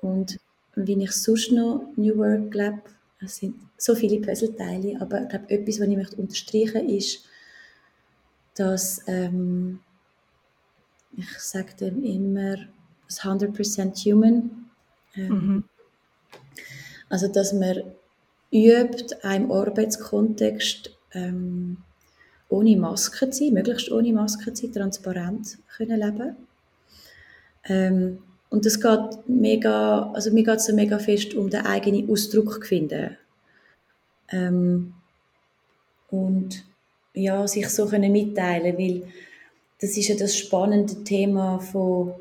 Und 0.00 0.40
wie 0.74 1.00
ich 1.00 1.12
sonst 1.12 1.52
noch 1.52 1.92
New 1.94 2.16
Work 2.16 2.50
glaube, 2.50 2.82
es 3.20 3.36
sind 3.36 3.54
so 3.78 3.94
viele 3.94 4.20
Puzzleteile, 4.20 5.00
aber 5.00 5.22
ich 5.22 5.28
glaube, 5.28 5.48
etwas, 5.48 5.78
was 5.78 5.88
ich 5.88 5.96
möchte 5.96 6.16
unterstreichen 6.16 6.88
ist, 6.88 7.24
dass 8.56 9.00
ähm, 9.06 9.78
ich 11.16 11.38
sage 11.38 11.74
dem 11.80 12.02
immer, 12.02 12.56
das 13.06 13.20
100% 13.20 14.04
Human. 14.04 14.70
Ähm, 15.14 15.28
mhm. 15.28 15.64
Also, 17.08 17.28
dass 17.28 17.52
man 17.52 17.82
übt, 18.52 19.22
einem 19.22 19.52
Arbeitskontext 19.52 20.90
ähm, 21.12 21.76
ohne 22.48 22.76
Maske 22.76 23.30
zu 23.30 23.44
sein, 23.44 23.54
möglichst 23.54 23.90
ohne 23.90 24.12
Maske 24.12 24.52
zu 24.52 24.66
sein, 24.66 24.72
transparent 24.72 25.58
können 25.76 26.00
leben. 26.00 26.36
Ähm, 27.66 28.18
und 28.50 28.66
es 28.66 28.80
geht 28.80 29.28
mega, 29.28 30.12
also 30.12 30.30
mir 30.30 30.44
geht 30.44 30.56
es 30.56 30.66
so 30.66 30.74
mega 30.74 30.98
fest 30.98 31.34
um 31.34 31.50
den 31.50 31.66
eigenen 31.66 32.08
Ausdruck 32.08 32.54
zu 32.54 32.68
finden. 32.68 33.16
Ähm, 34.30 34.94
und 36.10 36.64
ja, 37.14 37.46
sich 37.46 37.68
so 37.68 37.86
können 37.86 38.12
mitteilen, 38.12 38.78
weil 38.78 39.02
das 39.80 39.96
ist 39.96 40.08
ja 40.08 40.14
das 40.14 40.36
spannende 40.36 41.02
Thema 41.04 41.58
von 41.58 42.14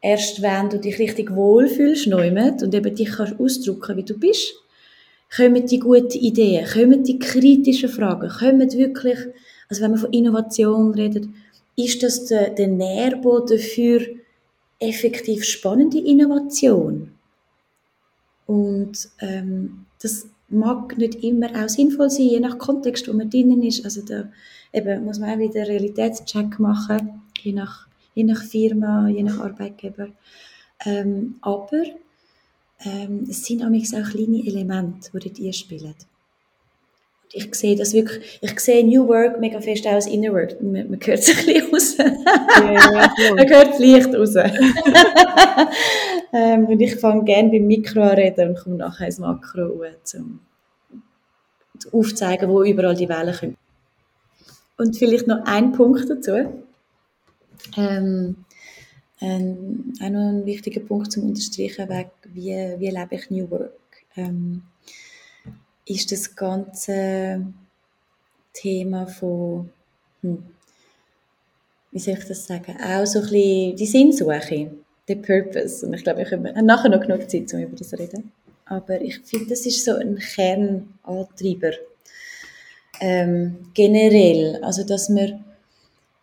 erst 0.00 0.42
wenn 0.42 0.70
du 0.70 0.78
dich 0.78 0.98
richtig 0.98 1.34
wohlfühlst, 1.34 2.06
neumet 2.06 2.62
und 2.62 2.74
eben 2.74 2.94
dich 2.94 3.10
kannst 3.10 3.38
ausdrücken, 3.38 3.96
wie 3.96 4.02
du 4.02 4.18
bist, 4.18 4.54
kommen 5.34 5.66
die 5.66 5.78
guten 5.78 6.18
Ideen, 6.18 6.66
kommen 6.66 7.04
die 7.04 7.18
kritischen 7.18 7.88
Fragen, 7.88 8.28
kommen 8.28 8.72
wirklich, 8.72 9.18
also 9.68 9.82
wenn 9.82 9.92
man 9.92 10.00
von 10.00 10.12
Innovation 10.12 10.92
redet, 10.94 11.28
ist 11.76 12.02
das 12.02 12.26
der, 12.26 12.50
der 12.50 12.68
Nährboden 12.68 13.58
für 13.58 14.00
effektiv 14.78 15.44
spannende 15.44 15.98
Innovation. 15.98 17.12
Und 18.46 19.08
ähm, 19.20 19.86
das 20.02 20.26
mag 20.48 20.98
nicht 20.98 21.22
immer 21.22 21.50
auch 21.54 21.68
sinnvoll 21.68 22.10
sein, 22.10 22.26
je 22.26 22.40
nach 22.40 22.58
Kontext, 22.58 23.06
wo 23.06 23.12
man 23.12 23.30
drinnen 23.30 23.62
ist. 23.62 23.84
Also 23.84 24.02
da 24.02 24.28
eben, 24.72 25.04
muss 25.04 25.20
man 25.20 25.30
auch 25.30 25.38
wieder 25.38 25.68
Realitätscheck 25.68 26.58
machen, 26.58 27.22
je 27.40 27.52
nach, 27.52 27.86
je 28.14 28.24
nach 28.24 28.42
Firma, 28.42 29.08
je 29.08 29.22
nach 29.22 29.38
Arbeitgeber. 29.38 30.08
Ähm, 30.84 31.36
aber 31.42 31.84
ähm, 32.84 33.26
es 33.28 33.44
sind 33.44 33.62
auch 33.62 33.70
kleine 34.10 34.46
Elemente, 34.46 35.10
die 35.12 35.32
dort 35.32 35.54
spielen. 35.54 35.94
Und 37.22 37.34
ich 37.34 37.54
sehe 37.54 37.76
das 37.76 37.92
wirklich, 37.92 38.38
ich 38.40 38.58
sehe 38.60 38.84
New 38.84 39.06
Work 39.06 39.38
mega 39.38 39.60
fest 39.60 39.86
auch 39.86 39.92
als 39.92 40.06
Inner 40.06 40.32
Work. 40.32 40.60
Man, 40.60 40.90
man 40.90 41.00
hört 41.00 41.18
es 41.18 41.28
ein 41.28 41.36
bisschen 41.46 41.70
raus. 41.70 41.96
Ja, 41.96 43.12
man 43.36 43.48
hört 43.48 43.78
leicht 43.78 44.14
raus. 44.14 44.34
ähm, 46.32 46.66
und 46.66 46.80
ich 46.80 46.96
fange 46.96 47.24
gerne 47.24 47.50
beim 47.50 47.66
Mikro 47.66 48.02
an 48.02 48.16
reden 48.16 48.50
und 48.50 48.58
komme 48.58 48.76
nachher 48.76 49.06
ins 49.06 49.18
Makro 49.18 49.82
um 50.16 50.40
aufzuzeigen, 51.92 52.48
wo 52.48 52.62
überall 52.62 52.94
die 52.94 53.08
Wellen 53.08 53.34
kommen. 53.34 53.56
Und 54.76 54.96
vielleicht 54.96 55.26
noch 55.26 55.44
ein 55.44 55.72
Punkt 55.72 56.08
dazu. 56.08 56.62
Ähm, 57.76 58.36
ein, 59.20 59.92
auch 60.02 60.08
noch 60.08 60.28
ein 60.28 60.46
wichtiger 60.46 60.80
Punkt 60.80 61.12
zum 61.12 61.24
Unterstreichen, 61.24 61.88
wie, 62.32 62.54
wie 62.78 62.90
lebe 62.90 63.14
ich 63.14 63.30
New 63.30 63.50
Work. 63.50 63.72
Ähm, 64.16 64.62
ist 65.86 66.12
das 66.12 66.34
ganze 66.34 67.44
Thema 68.52 69.06
von, 69.06 69.70
hm, 70.22 70.42
wie 71.92 71.98
soll 71.98 72.14
ich 72.14 72.24
das 72.24 72.46
sagen, 72.46 72.76
auch 72.80 73.06
so 73.06 73.18
ein 73.18 73.24
bisschen 73.24 73.76
die 73.76 73.86
Sinnsuche, 73.86 74.70
der 75.08 75.16
Purpose. 75.16 75.84
Und 75.84 75.94
ich 75.94 76.04
glaube, 76.04 76.20
wir 76.20 76.30
haben 76.30 76.66
nachher 76.66 76.88
noch 76.88 77.00
genug 77.00 77.28
Zeit, 77.28 77.52
um 77.52 77.60
über 77.60 77.76
das 77.76 77.88
zu 77.88 77.98
reden. 77.98 78.32
Aber 78.66 79.00
ich 79.00 79.18
finde, 79.20 79.48
das 79.48 79.66
ist 79.66 79.84
so 79.84 79.96
ein 79.96 80.16
Kernantreiber. 80.16 81.72
Ähm, 83.00 83.70
generell, 83.74 84.62
also 84.62 84.84
dass 84.84 85.08
man 85.08 85.44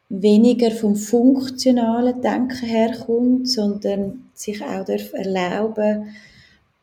weniger 0.09 0.71
vom 0.71 0.95
funktionalen 0.95 2.21
Denken 2.21 2.65
herkommt, 2.65 3.49
sondern 3.49 4.29
sich 4.33 4.61
auch 4.63 4.85
darf 4.85 5.13
erlauben, 5.13 6.15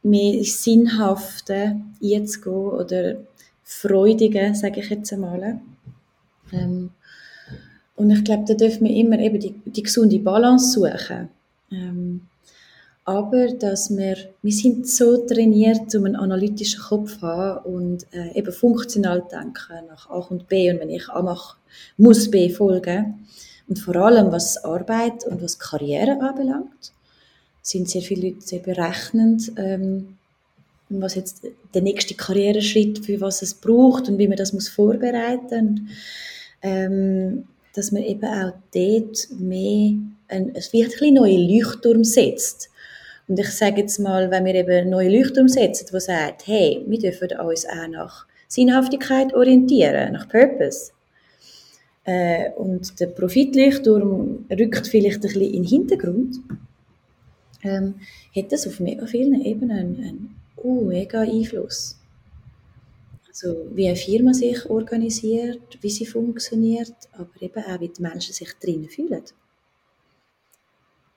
mehr 0.02 0.44
Sinnhafte 0.44 1.80
einzugehen 2.02 2.54
oder 2.54 3.16
Freudige, 3.62 4.54
sage 4.54 4.80
ich 4.80 4.90
jetzt 4.90 5.12
einmal. 5.12 5.60
Ähm, 6.52 6.90
und 7.96 8.10
ich 8.10 8.24
glaube, 8.24 8.44
da 8.46 8.54
dürfen 8.54 8.86
wir 8.86 8.94
immer 8.94 9.18
eben 9.18 9.40
die, 9.40 9.54
die 9.64 9.82
gesunde 9.82 10.18
Balance 10.18 10.72
suchen. 10.72 11.28
Ähm, 11.70 12.22
aber 13.04 13.48
dass 13.48 13.94
wir, 13.94 14.16
wir 14.40 14.52
sind 14.52 14.88
so 14.88 15.26
trainiert, 15.26 15.94
um 15.94 16.06
einen 16.06 16.16
analytischen 16.16 16.80
Kopf 16.80 17.18
zu 17.18 17.22
haben 17.22 17.64
und 17.66 18.06
äh, 18.12 18.32
eben 18.34 18.52
funktional 18.52 19.22
denken 19.30 19.86
nach 19.88 20.08
A 20.08 20.18
und 20.30 20.48
B 20.48 20.70
und 20.70 20.80
wenn 20.80 20.90
ich 20.90 21.08
A 21.10 21.20
mache, 21.20 21.58
muss 21.98 22.30
B 22.30 22.48
folgen. 22.48 23.26
Und 23.68 23.78
vor 23.78 23.96
allem, 23.96 24.32
was 24.32 24.62
Arbeit 24.64 25.24
und 25.26 25.42
was 25.42 25.58
Karriere 25.58 26.18
anbelangt, 26.20 26.92
sind 27.60 27.88
sehr 27.88 28.02
viele 28.02 28.28
Leute 28.28 28.46
sehr 28.46 28.60
berechnend, 28.60 29.52
ähm, 29.56 30.16
was 30.88 31.14
jetzt 31.14 31.46
der 31.74 31.82
nächste 31.82 32.14
Karriereschritt, 32.14 33.04
für 33.04 33.20
was 33.20 33.42
es 33.42 33.54
braucht 33.54 34.08
und 34.08 34.18
wie 34.18 34.28
man 34.28 34.36
das 34.36 34.52
muss 34.52 34.68
vorbereiten. 34.68 35.88
Ähm, 36.62 37.44
dass 37.74 37.90
man 37.90 38.02
eben 38.02 38.24
auch 38.24 38.52
dort 38.72 39.28
mehr 39.38 39.94
ein, 40.28 40.54
wird 40.54 40.56
ein 40.56 40.88
bisschen 40.88 41.14
neue 41.14 41.38
Leuchtturm 41.38 42.04
setzt 42.04 42.70
und 43.26 43.38
ich 43.38 43.50
sage 43.50 43.80
jetzt 43.80 43.98
mal, 43.98 44.30
wenn 44.30 44.44
wir 44.44 44.54
eben 44.54 44.90
neue 44.90 45.08
Leuchtturm 45.08 45.48
setzen, 45.48 45.86
die 45.90 46.00
sagt, 46.00 46.46
hey, 46.46 46.84
wir 46.86 46.98
dürfen 46.98 47.28
uns 47.40 47.66
auch 47.66 47.88
nach 47.88 48.26
Sinnhaftigkeit 48.48 49.34
orientieren, 49.34 50.12
nach 50.12 50.28
Purpose. 50.28 50.92
Äh, 52.04 52.50
und 52.52 53.00
der 53.00 53.06
Profitleuchtturm 53.06 54.44
rückt 54.50 54.86
vielleicht 54.86 55.16
ein 55.16 55.20
bisschen 55.22 55.42
in 55.42 55.52
den 55.52 55.64
Hintergrund. 55.64 56.36
Ähm, 57.62 57.94
hat 58.36 58.52
das 58.52 58.66
auf 58.66 58.78
mega 58.80 59.06
vielen 59.06 59.40
Ebenen 59.40 59.70
einen, 59.70 59.96
einen 59.96 60.36
uh, 60.62 60.84
mega 60.84 61.22
Einfluss. 61.22 61.98
Also 63.26 63.66
wie 63.72 63.88
eine 63.88 63.96
Firma 63.96 64.34
sich 64.34 64.68
organisiert, 64.68 65.78
wie 65.80 65.90
sie 65.90 66.04
funktioniert, 66.04 66.94
aber 67.12 67.30
eben 67.40 67.64
auch, 67.64 67.80
wie 67.80 67.88
die 67.88 68.02
Menschen 68.02 68.34
sich 68.34 68.52
drinnen 68.60 68.90
fühlen. 68.90 69.22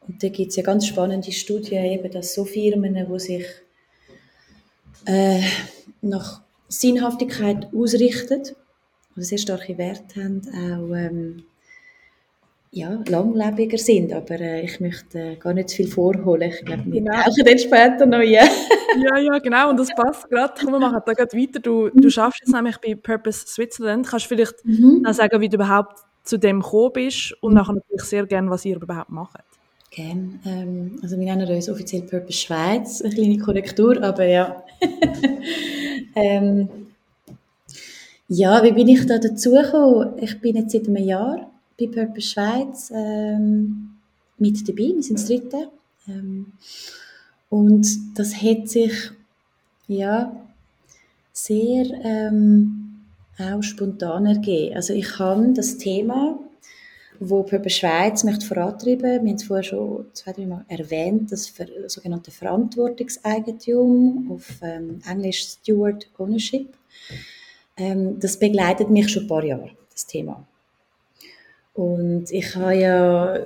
Und 0.08 0.24
da 0.24 0.30
gibt 0.30 0.52
es 0.52 0.56
ja 0.56 0.64
ganz 0.64 0.88
spannende 0.88 1.32
Studien, 1.32 1.84
eben, 1.86 2.12
dass 2.12 2.34
so 2.34 2.46
Firmen, 2.46 2.94
die 2.94 3.20
sich 3.20 3.46
äh, 5.06 5.42
nach 6.02 6.42
Sinnhaftigkeit 6.68 7.68
ausrichten, 7.74 8.44
oder 9.16 9.26
sehr 9.26 9.38
starke 9.38 9.78
Werte 9.78 10.24
haben, 10.24 10.42
auch 10.54 10.96
ähm, 10.96 11.44
ja, 12.72 13.02
langlebiger 13.08 13.78
sind. 13.78 14.14
Aber 14.14 14.40
äh, 14.40 14.62
ich 14.62 14.80
möchte 14.80 15.20
äh, 15.20 15.36
gar 15.36 15.54
nicht 15.54 15.70
zu 15.70 15.78
viel 15.78 15.88
vorholen. 15.88 16.52
Ich 16.52 16.64
glaube, 16.64 16.84
wir 16.86 17.02
genau. 17.02 17.14
tauchen 17.14 17.46
dann 17.46 17.58
später 17.58 18.06
noch 18.06 18.20
ein. 18.20 18.28
ja, 18.30 19.18
ja, 19.18 19.40
genau. 19.40 19.70
Und 19.70 19.80
das 19.80 19.90
passt 19.96 20.30
gerade. 20.30 20.54
Komm, 20.60 20.74
wir 20.74 20.80
machen 20.80 21.00
da 21.06 21.14
gerade 21.14 21.36
weiter. 21.36 21.60
Du, 21.60 21.90
du 21.90 22.10
schaffst 22.10 22.42
jetzt 22.42 22.54
nämlich 22.54 22.78
bei 22.78 22.96
Purpose 22.96 23.48
Switzerland. 23.48 24.06
Kannst 24.08 24.26
du 24.26 24.36
vielleicht 24.36 24.64
mhm. 24.64 25.04
sagen, 25.12 25.42
wie 25.42 25.50
du 25.50 25.56
überhaupt 25.56 26.00
zu 26.24 26.38
dem 26.38 26.62
gekommen 26.62 26.92
bist 26.94 27.34
und 27.42 27.52
mhm. 27.52 27.58
nachher 27.58 27.74
natürlich 27.74 28.04
sehr 28.04 28.26
gerne, 28.26 28.50
was 28.50 28.66
ihr 28.66 28.76
überhaupt 28.76 29.10
macht. 29.10 29.57
Gerne. 29.92 30.40
Ähm, 30.46 31.00
also 31.02 31.18
wir 31.18 31.26
nennen 31.26 31.50
uns 31.50 31.70
offiziell 31.70 32.04
Purpose 32.04 32.38
Schweiz, 32.38 33.02
eine 33.02 33.14
kleine 33.14 33.38
Korrektur, 33.38 34.02
aber 34.04 34.26
ja. 34.26 34.64
ähm, 36.16 36.70
ja, 38.28 38.64
wie 38.64 38.72
bin 38.74 38.88
ich 38.90 39.06
da 39.06 39.18
dazu 39.18 39.52
gekommen? 39.52 40.14
Ich 40.20 40.40
bin 40.42 40.58
jetzt 40.58 40.72
seit 40.72 40.88
einem 40.88 40.98
Jahr 41.04 41.50
bei 41.80 41.88
Purpose 41.88 42.28
Schweiz 42.30 42.92
ähm, 42.94 43.92
mit 44.38 44.68
dabei, 44.68 44.94
wir 44.96 45.04
sind 45.04 45.20
das 45.20 45.28
dritte. 45.28 45.70
Ähm, 46.08 46.48
Und 47.50 47.88
das 48.18 48.36
hat 48.42 48.70
sich 48.70 48.94
ja 49.88 50.36
sehr 51.34 51.86
ähm, 52.04 53.02
auch 53.40 53.62
spontan 53.64 54.26
ergeben. 54.26 54.76
Also 54.76 54.94
ich 54.94 55.20
habe 55.20 55.54
das 55.54 55.78
Thema, 55.78 56.40
wo 57.20 57.44
Purpose 57.44 57.78
Schweiz 57.78 58.24
möchte 58.24 58.46
vorantreiben, 58.46 59.24
wir 59.24 59.30
haben 59.30 59.36
es 59.36 59.44
vorher 59.44 59.64
schon 59.64 60.06
zwei, 60.14 60.34
drei 60.34 60.46
Mal 60.46 60.66
erwähnt, 60.68 61.32
das 61.32 61.54
sogenannte 61.88 62.32
Verantwortungseigentum, 62.32 64.32
auf 64.32 64.48
ähm, 64.62 65.02
Englisch 65.10 65.44
Steward 65.44 66.10
Ownership. 66.18 66.74
Ähm, 67.78 68.20
das 68.20 68.38
begleitet 68.38 68.90
mich 68.90 69.10
schon 69.10 69.24
ein 69.24 69.28
paar 69.28 69.44
Jahre, 69.44 69.72
das 69.92 70.08
Thema. 70.08 70.46
Und 71.74 72.32
ich 72.32 72.56
habe 72.56 72.76
ja 72.76 73.38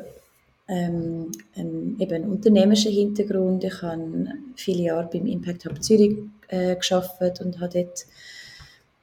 ähm, 0.67 1.31
einen, 1.55 1.99
eben 1.99 2.13
einen 2.13 2.31
unternehmerischen 2.31 2.93
Hintergrund. 2.93 3.63
Ich 3.63 3.81
habe 3.81 4.27
viele 4.55 4.83
Jahre 4.83 5.09
beim 5.11 5.25
Impact 5.25 5.65
Hub 5.65 5.83
Zürich 5.83 6.17
äh, 6.47 6.75
geschafft 6.75 7.41
und 7.41 7.59
habe 7.59 7.73
dort 7.73 8.05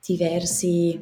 diverse 0.09 1.01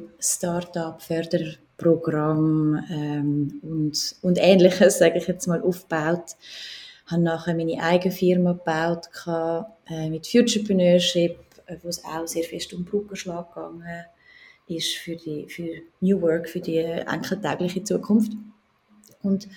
Start-up-Förderprogramme 1.77 2.83
ähm, 2.91 3.59
und, 3.61 4.15
und 4.21 4.37
Ähnliches, 4.39 4.99
sage 4.99 5.17
ich 5.17 5.27
jetzt 5.27 5.47
mal, 5.47 5.61
aufgebaut. 5.61 6.35
Habe 7.05 7.21
nachher 7.21 7.55
meine 7.55 7.81
eigene 7.81 8.13
Firma 8.13 8.53
gebaut 8.53 9.07
äh, 9.89 10.09
mit 10.09 10.27
Futurepreneurship, 10.27 11.37
äh, 11.67 11.77
wo 11.81 11.87
es 11.87 12.03
auch 12.03 12.27
sehr 12.27 12.43
fest 12.43 12.73
um 12.73 12.83
Brückenschlag 12.83 13.53
gegangen 13.53 13.83
ist 14.69 14.97
für, 14.97 15.15
die, 15.15 15.47
für 15.47 15.69
New 16.01 16.21
Work, 16.21 16.49
für 16.49 16.59
die 16.59 16.79
enkeltägliche 16.79 17.85
Zukunft. 17.85 18.33
Und 19.23 19.47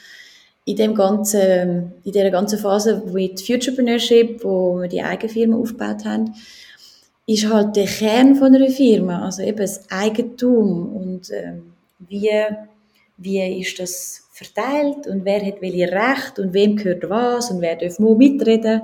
in 0.64 0.76
dem 0.76 0.94
ganzen, 0.94 1.94
in 2.04 2.12
dieser 2.12 2.30
ganzen 2.30 2.60
Phase 2.60 3.02
mit 3.12 3.40
Futurepreneurship, 3.40 4.44
wo 4.44 4.80
wir 4.80 4.88
die 4.88 5.02
eigene 5.02 5.32
Firma 5.32 5.56
aufgebaut 5.56 6.04
haben, 6.04 6.32
ist 7.26 7.52
halt 7.52 7.74
der 7.74 7.86
Kern 7.86 8.36
von 8.36 8.54
einer 8.54 8.70
Firma, 8.70 9.24
also 9.24 9.42
eben 9.42 9.58
das 9.58 9.90
Eigentum 9.90 10.94
und 10.94 11.30
ähm, 11.32 11.69
wie, 12.08 12.30
wie 13.16 13.60
ist 13.60 13.78
das 13.78 14.28
verteilt 14.32 15.06
und 15.06 15.24
wer 15.24 15.44
hat 15.44 15.60
welche 15.60 15.90
Recht 15.92 16.38
und 16.38 16.54
wem 16.54 16.76
gehört 16.76 17.08
was 17.08 17.50
und 17.50 17.60
wer 17.60 17.76
darf 17.76 17.98
wo 17.98 18.14
mitreden. 18.14 18.82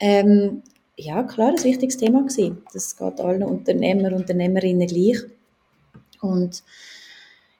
Ähm, 0.00 0.62
ja, 0.96 1.22
klar, 1.22 1.50
ein 1.50 1.64
wichtiges 1.64 1.96
Thema 1.96 2.22
gewesen. 2.22 2.62
Das 2.72 2.96
geht 2.96 3.20
allen 3.20 3.44
Unternehmer 3.44 4.08
und 4.08 4.14
Unternehmerinnen 4.14 4.86
gleich. 4.86 5.18
Und 6.20 6.62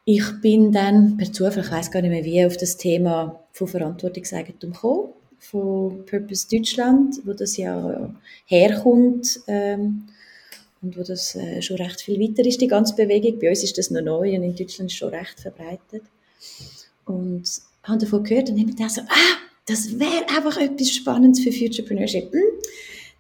ich 0.04 0.24
bin 0.40 0.72
dann 0.72 1.16
per 1.16 1.32
Zufall, 1.32 1.64
ich 1.64 1.70
weiß 1.70 1.90
gar 1.90 2.02
nicht 2.02 2.10
mehr 2.10 2.24
wie, 2.24 2.44
auf 2.44 2.56
das 2.56 2.76
Thema 2.76 3.40
von 3.52 3.68
Verantwortungseigentum 3.68 4.72
gekommen, 4.72 5.12
von 5.38 6.04
Purpose 6.06 6.48
Deutschland, 6.50 7.20
wo 7.24 7.32
das 7.32 7.56
ja 7.56 8.12
herkommt 8.46 9.40
ähm, 9.46 10.08
und 10.82 10.96
wo 10.96 11.02
das 11.02 11.34
äh, 11.36 11.62
schon 11.62 11.76
recht 11.76 12.00
viel 12.00 12.20
weiter 12.20 12.46
ist, 12.46 12.60
die 12.60 12.68
ganze 12.68 12.94
Bewegung. 12.94 13.38
Bei 13.38 13.50
uns 13.50 13.62
ist 13.62 13.78
das 13.78 13.90
noch 13.90 14.02
neu 14.02 14.34
und 14.36 14.42
in 14.42 14.56
Deutschland 14.56 14.90
ist 14.90 14.96
schon 14.96 15.14
recht 15.14 15.40
verbreitet. 15.40 16.02
Und 17.06 17.44
habe 17.84 17.98
davon 17.98 18.24
gehört 18.24 18.50
und 18.50 18.58
habe 18.58 18.66
mir 18.66 18.74
gedacht, 18.74 18.90
so, 18.92 19.02
ah, 19.02 19.36
das 19.66 19.98
wäre 19.98 20.28
einfach 20.28 20.56
etwas 20.60 20.90
Spannendes 20.90 21.42
für 21.42 21.52
Futurepreneurship. 21.52 22.32
Hm? 22.32 22.42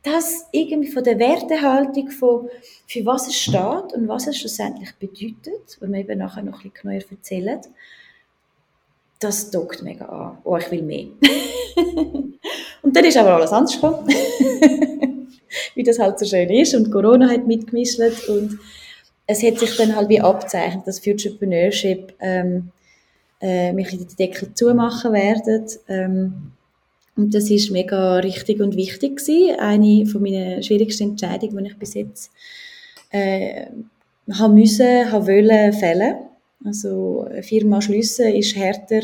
das 0.02 0.46
irgendwie 0.50 0.90
von 0.90 1.04
der 1.04 1.18
Wertehaltung, 1.18 2.10
von, 2.10 2.48
für 2.86 3.06
was 3.06 3.28
es 3.28 3.36
steht 3.36 3.92
und 3.94 4.08
was 4.08 4.26
es 4.26 4.38
schlussendlich 4.38 4.92
bedeutet, 4.96 5.78
und 5.80 5.92
wir 5.92 6.00
eben 6.00 6.18
nachher 6.18 6.42
noch 6.42 6.64
ein 6.64 6.70
bisschen 6.70 6.90
genauer 6.90 7.10
erzählen, 7.10 7.60
das 9.20 9.50
dockt 9.50 9.82
mega 9.82 10.06
an. 10.06 10.38
Oh, 10.42 10.56
ich 10.56 10.68
will 10.72 10.82
mehr. 10.82 11.06
und 12.82 12.96
dann 12.96 13.04
ist 13.04 13.16
aber 13.16 13.36
alles 13.36 13.52
anders 13.52 13.74
gekommen. 13.74 14.08
wie 15.74 15.82
das 15.82 15.98
halt 15.98 16.18
so 16.18 16.26
schön 16.26 16.50
ist. 16.50 16.74
Und 16.74 16.90
Corona 16.90 17.28
hat 17.28 17.46
mitgemischt 17.46 17.98
und 18.28 18.58
es 19.26 19.42
hat 19.42 19.58
sich 19.58 19.76
dann 19.76 19.94
halt 19.94 20.08
wie 20.08 20.20
abzeichnet, 20.20 20.86
dass 20.86 21.00
Futurepreneurship 21.00 22.14
ähm, 22.20 22.70
äh, 23.40 23.72
mich 23.72 23.92
in 23.92 24.06
die 24.06 24.16
Deckel 24.16 24.52
zumachen 24.54 25.12
werden. 25.12 25.66
Ähm, 25.88 26.52
und 27.16 27.34
das 27.34 27.50
ist 27.50 27.70
mega 27.70 28.16
richtig 28.16 28.60
und 28.60 28.76
wichtig 28.76 29.18
gewesen. 29.18 29.58
Eine 29.58 30.06
von 30.06 30.22
meinen 30.22 30.62
schwierigsten 30.62 31.10
Entscheidungen, 31.10 31.64
die 31.64 31.70
ich 31.70 31.78
bis 31.78 31.94
jetzt 31.94 32.30
äh, 33.10 33.66
haben 34.32 34.54
müssen, 34.54 35.12
haben 35.12 35.26
wollen 35.26 35.72
fällen. 35.72 36.14
Also 36.64 37.26
eine 37.28 37.42
Firma 37.42 37.82
schliessen 37.82 38.34
ist 38.34 38.56
härter, 38.56 39.02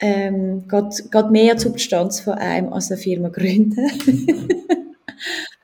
ähm, 0.00 0.66
geht, 0.68 1.10
geht 1.10 1.30
mehr 1.30 1.56
zur 1.56 1.70
Substanz 1.70 2.20
von 2.20 2.34
einem 2.34 2.72
als 2.72 2.90
eine 2.90 3.00
Firma 3.00 3.28
gründen. 3.28 3.88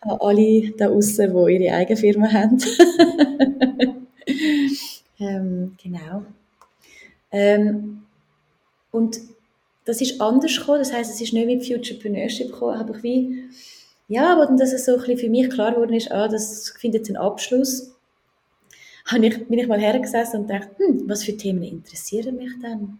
alle 0.00 0.72
da 0.76 0.88
außen, 0.88 1.32
die 1.32 1.54
ihre 1.54 1.74
eigene 1.74 1.96
Firma 1.96 2.32
haben. 2.32 2.58
ähm, 5.20 5.76
genau. 5.82 6.24
Ähm, 7.30 8.02
und 8.90 9.18
das 9.84 10.00
ist 10.00 10.20
anders 10.20 10.56
gekommen. 10.56 10.78
Das 10.78 10.92
heißt, 10.92 11.12
es 11.12 11.20
ist 11.20 11.32
nicht 11.32 11.46
mit 11.46 11.66
Futurepreneurship 11.66 12.52
gekommen, 12.52 12.78
habe 12.78 12.96
ich 12.96 13.02
wie, 13.02 13.44
ja, 14.08 14.32
aber 14.32 14.46
dann, 14.46 14.56
dass 14.56 14.72
es 14.72 14.84
so 14.84 14.92
ein 14.92 14.98
bisschen 14.98 15.18
für 15.18 15.30
mich 15.30 15.50
klar 15.50 15.72
geworden 15.72 15.94
ist, 15.94 16.12
ah, 16.12 16.28
das 16.28 16.70
findet 16.78 17.00
jetzt 17.00 17.10
einen 17.10 17.24
Abschluss, 17.24 17.94
habe 19.06 19.26
ich, 19.26 19.46
bin 19.46 19.58
ich 19.58 19.66
mal 19.66 19.80
hergesessen 19.80 20.42
und 20.42 20.50
dachte, 20.50 20.70
hm, 20.78 21.08
was 21.08 21.24
für 21.24 21.36
Themen 21.36 21.62
interessieren 21.62 22.36
mich 22.36 22.52
denn? 22.62 22.98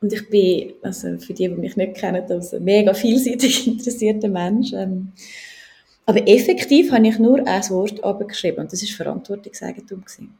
Und 0.00 0.12
ich 0.12 0.28
bin, 0.30 0.72
also 0.82 1.18
für 1.18 1.34
die, 1.34 1.48
die 1.48 1.54
mich 1.54 1.76
nicht 1.76 1.94
kennen, 1.94 2.24
also 2.28 2.56
ein 2.56 2.64
mega 2.64 2.94
vielseitig 2.94 3.66
interessierter 3.66 4.28
Mensch. 4.28 4.72
Ähm, 4.72 5.12
aber 6.10 6.26
effektiv 6.26 6.90
habe 6.90 7.06
ich 7.06 7.20
nur 7.20 7.46
ein 7.46 7.70
Wort 7.70 8.02
abgeschrieben 8.02 8.58
und 8.58 8.72
das 8.72 8.82
ist 8.82 8.92
Verantwortungseigentum 8.92 10.04
gewesen. 10.04 10.34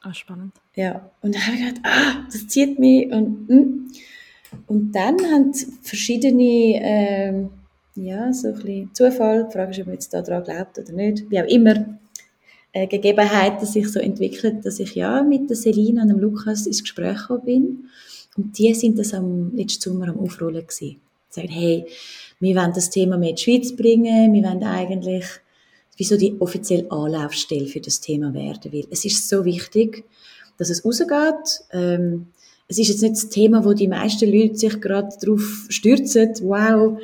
Ah, 0.00 0.14
spannend. 0.14 0.54
Ja, 0.74 1.10
und 1.20 1.34
dann 1.34 1.46
habe 1.46 1.56
ich 1.56 1.66
gedacht, 1.66 1.80
ah, 1.84 2.24
das 2.32 2.48
zieht 2.48 2.78
mich 2.78 3.12
und 3.12 3.48
hm. 3.48 3.90
Und 4.66 4.92
dann 4.92 5.16
haben 5.30 5.52
verschiedene, 5.82 6.80
äh, 6.82 7.44
ja, 7.94 8.32
so 8.32 8.48
ein 8.48 8.54
bisschen 8.54 8.94
Zufall, 8.94 9.46
die 9.46 9.52
Frage 9.52 9.70
ist, 9.72 9.80
ob 9.80 9.86
man 9.86 9.94
jetzt 9.94 10.12
daran 10.12 10.42
glaubt 10.42 10.78
oder 10.78 10.92
nicht, 10.92 11.30
wie 11.30 11.40
auch 11.40 11.46
immer, 11.46 11.98
äh, 12.72 12.86
Gegebenheiten 12.86 13.66
sich 13.66 13.92
so 13.92 14.00
entwickelt, 14.00 14.64
dass 14.64 14.80
ich 14.80 14.94
ja 14.94 15.22
mit 15.22 15.50
der 15.50 15.56
Selina 15.56 16.02
und 16.02 16.08
dem 16.08 16.18
Lukas 16.18 16.66
ins 16.66 16.82
Gespräch 16.82 17.20
bin. 17.44 17.90
Und 18.36 18.58
die 18.58 18.72
sind 18.74 18.98
das 18.98 19.12
am 19.12 19.54
letzten 19.54 19.90
Sommer 19.90 20.08
am 20.08 20.18
Aufrollen 20.18 20.66
gewesen. 20.66 21.00
Sagen, 21.30 21.48
hey, 21.48 21.86
wir 22.40 22.56
wollen 22.56 22.72
das 22.74 22.90
Thema 22.90 23.16
mehr 23.16 23.30
in 23.30 23.36
die 23.36 23.42
Schweiz 23.42 23.74
bringen, 23.74 24.32
wir 24.32 24.42
wollen 24.42 24.64
eigentlich 24.64 25.24
wie 25.96 26.04
so 26.04 26.16
die 26.16 26.34
offizielle 26.40 26.90
Anlaufstelle 26.90 27.66
für 27.66 27.80
das 27.80 28.00
Thema 28.00 28.32
werden, 28.32 28.72
weil 28.72 28.86
es 28.90 29.04
ist 29.04 29.28
so 29.28 29.44
wichtig, 29.44 30.04
dass 30.56 30.70
es 30.70 30.84
rausgeht. 30.84 31.64
Ähm, 31.72 32.28
es 32.68 32.78
ist 32.78 32.88
jetzt 32.88 33.02
nicht 33.02 33.14
das 33.14 33.28
Thema, 33.28 33.64
wo 33.64 33.72
die 33.72 33.88
meisten 33.88 34.30
Leute 34.30 34.56
sich 34.56 34.80
gerade 34.80 35.10
darauf 35.20 35.66
stürzen, 35.68 36.32
wow, 36.42 36.98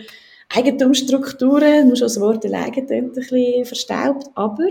Eigentumsstrukturen, 0.48 1.88
nur 1.88 1.96
schon 1.96 2.06
das 2.06 2.20
Wort 2.20 2.44
alleine 2.44 2.76
ein 2.76 3.12
bisschen 3.12 3.64
verstaubt, 3.64 4.26
aber 4.34 4.68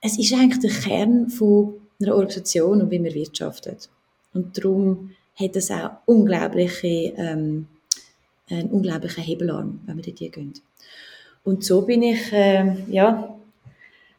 es 0.00 0.18
ist 0.18 0.34
eigentlich 0.34 0.60
der 0.60 0.70
Kern 0.70 1.28
von 1.28 1.74
einer 2.00 2.14
Organisation 2.14 2.82
und 2.82 2.90
wie 2.90 2.98
man 2.98 3.14
wirtschaftet. 3.14 3.88
Und 4.34 4.56
darum 4.56 5.10
hat 5.34 5.56
es 5.56 5.70
auch 5.70 5.90
unglaubliche, 6.06 7.14
ähm, 7.16 7.66
einen 8.50 8.70
unglaublichen 8.70 9.22
Hebelarm, 9.22 9.80
wenn 9.86 9.96
man 9.96 10.04
dort 10.04 10.16
geht. 10.16 10.62
Und 11.44 11.64
so 11.64 11.82
bin 11.82 12.02
ich, 12.02 12.32
äh, 12.32 12.74
ja, 12.88 13.36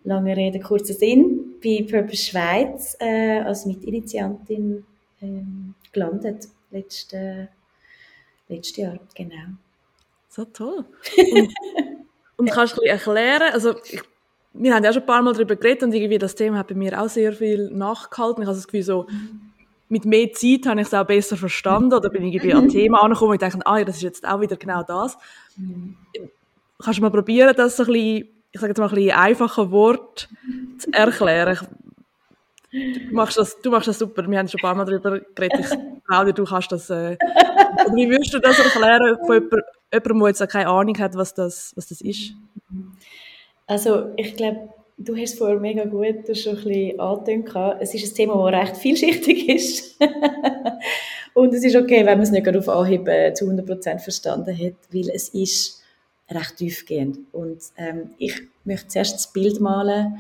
lange 0.04 0.36
Rede, 0.36 0.60
kurzer 0.60 0.94
Sinn, 0.94 1.56
bei 1.64 1.86
Purpose 1.90 2.24
Schweiz 2.24 2.96
äh, 3.00 3.40
als 3.42 3.66
Mitinitiantin 3.66 4.86
ähm, 5.22 5.76
gelandet, 5.92 6.48
letzte, 6.72 7.50
letztes 8.48 8.78
Jahr, 8.78 9.00
genau. 9.14 9.58
So 10.30 10.46
toll. 10.46 10.86
Und, 11.32 11.54
und 12.38 12.50
kannst 12.52 12.78
du 12.78 12.82
ein 12.82 12.88
erklären, 12.88 13.54
also 13.54 13.76
ich, 13.84 14.02
wir 14.54 14.74
haben 14.74 14.84
ja 14.84 14.94
schon 14.94 15.04
ein 15.04 15.08
paar 15.08 15.22
Mal 15.22 15.34
darüber 15.34 15.56
geredet 15.56 15.84
und 15.84 15.94
irgendwie 15.94 16.18
das 16.18 16.36
Thema 16.36 16.60
hat 16.60 16.68
bei 16.68 16.76
mir 16.76 17.00
auch 17.00 17.10
sehr 17.10 17.34
viel 17.34 17.70
nachgehalten. 17.70 18.42
Ich 18.42 18.48
habe 18.48 18.58
das 18.58 18.68
Gefühl, 18.68 18.84
so, 18.84 19.08
mit 19.90 20.06
mehr 20.06 20.32
Zeit 20.34 20.66
habe 20.68 20.82
ich 20.82 20.88
es 20.88 20.94
auch 20.94 21.06
besser 21.06 21.36
verstanden 21.36 21.94
oder 21.94 22.10
bin 22.10 22.24
ich 22.24 22.36
irgendwie 22.36 22.54
an 22.54 22.70
Thema 22.70 23.04
angekommen 23.04 23.32
und 23.32 23.42
dachte, 23.42 23.60
ah 23.66 23.80
ja, 23.80 23.86
das 23.86 23.98
ist 23.98 24.04
jetzt 24.04 24.28
auch 24.28 24.40
wieder 24.40 24.56
genau 24.56 24.84
das. 24.84 25.18
Mhm. 25.58 25.98
Kannst 26.82 27.00
du 27.00 27.02
mal 27.02 27.10
probieren, 27.10 27.54
das 27.58 27.76
so 27.76 27.84
ein 27.84 27.88
bisschen, 27.88 28.30
ich 28.52 28.60
sage 28.60 28.72
jetzt 28.72 28.78
mal 28.78 28.88
ein 28.88 28.96
bisschen 28.96 29.18
einfache 29.18 29.72
Wort 29.72 30.30
zu 30.78 30.94
erklären? 30.94 31.68
Du 32.72 33.14
machst, 33.16 33.38
das, 33.38 33.60
du 33.62 33.72
machst 33.72 33.88
das 33.88 33.98
super. 33.98 34.30
Wir 34.30 34.38
haben 34.38 34.48
schon 34.48 34.60
ein 34.60 34.62
paar 34.62 34.76
Mal 34.76 34.86
darüber 34.86 35.20
geredet. 35.20 35.60
Ich 35.60 36.06
glaube, 36.08 36.34
du 36.34 36.44
kannst 36.46 36.72
das. 36.72 36.90
Äh, 36.92 37.18
wie 37.94 38.10
würdest 38.10 38.32
du 38.34 38.40
das 38.40 38.60
erklären 38.60 39.18
von 39.26 39.34
jemandem, 39.34 39.62
jemandem, 39.92 40.20
der 40.20 40.28
jetzt 40.28 40.50
keine 40.50 40.68
Ahnung 40.68 40.98
hat, 41.00 41.16
was 41.16 41.34
das, 41.34 41.74
was 41.76 41.88
das 41.88 42.02
ist? 42.02 42.34
Also, 43.66 44.14
ich 44.18 44.36
glaube, 44.36 44.70
du 45.00 45.16
hast 45.16 45.34
es 45.34 45.38
vorher 45.38 45.60
mega 45.60 45.86
gut 45.86 46.38
schon 46.38 46.58
ein 46.58 46.64
bisschen 46.64 47.00
angetönt. 47.00 47.80
Es 47.80 47.94
ist 47.94 48.12
ein 48.12 48.16
Thema, 48.16 48.52
das 48.52 48.62
recht 48.62 48.78
vielschichtig 48.78 49.50
ist. 49.50 49.98
Und 51.34 51.54
es 51.54 51.64
ist 51.64 51.76
okay, 51.76 52.06
wenn 52.06 52.18
man 52.18 52.22
es 52.22 52.32
nicht 52.32 52.48
auf 52.48 52.70
Anhieb 52.70 53.08
äh, 53.08 53.34
zu 53.34 53.46
100% 53.46 54.00
verstanden 54.00 54.56
hat, 54.58 54.76
weil 54.92 55.10
es 55.10 55.30
ist 55.30 55.82
recht 56.30 56.58
tiefgehend. 56.58 57.20
Und 57.32 57.60
ähm, 57.78 58.12
ich 58.18 58.36
möchte 58.66 58.90
zuerst 58.90 59.16
das 59.16 59.32
Bild 59.32 59.60
malen 59.60 60.20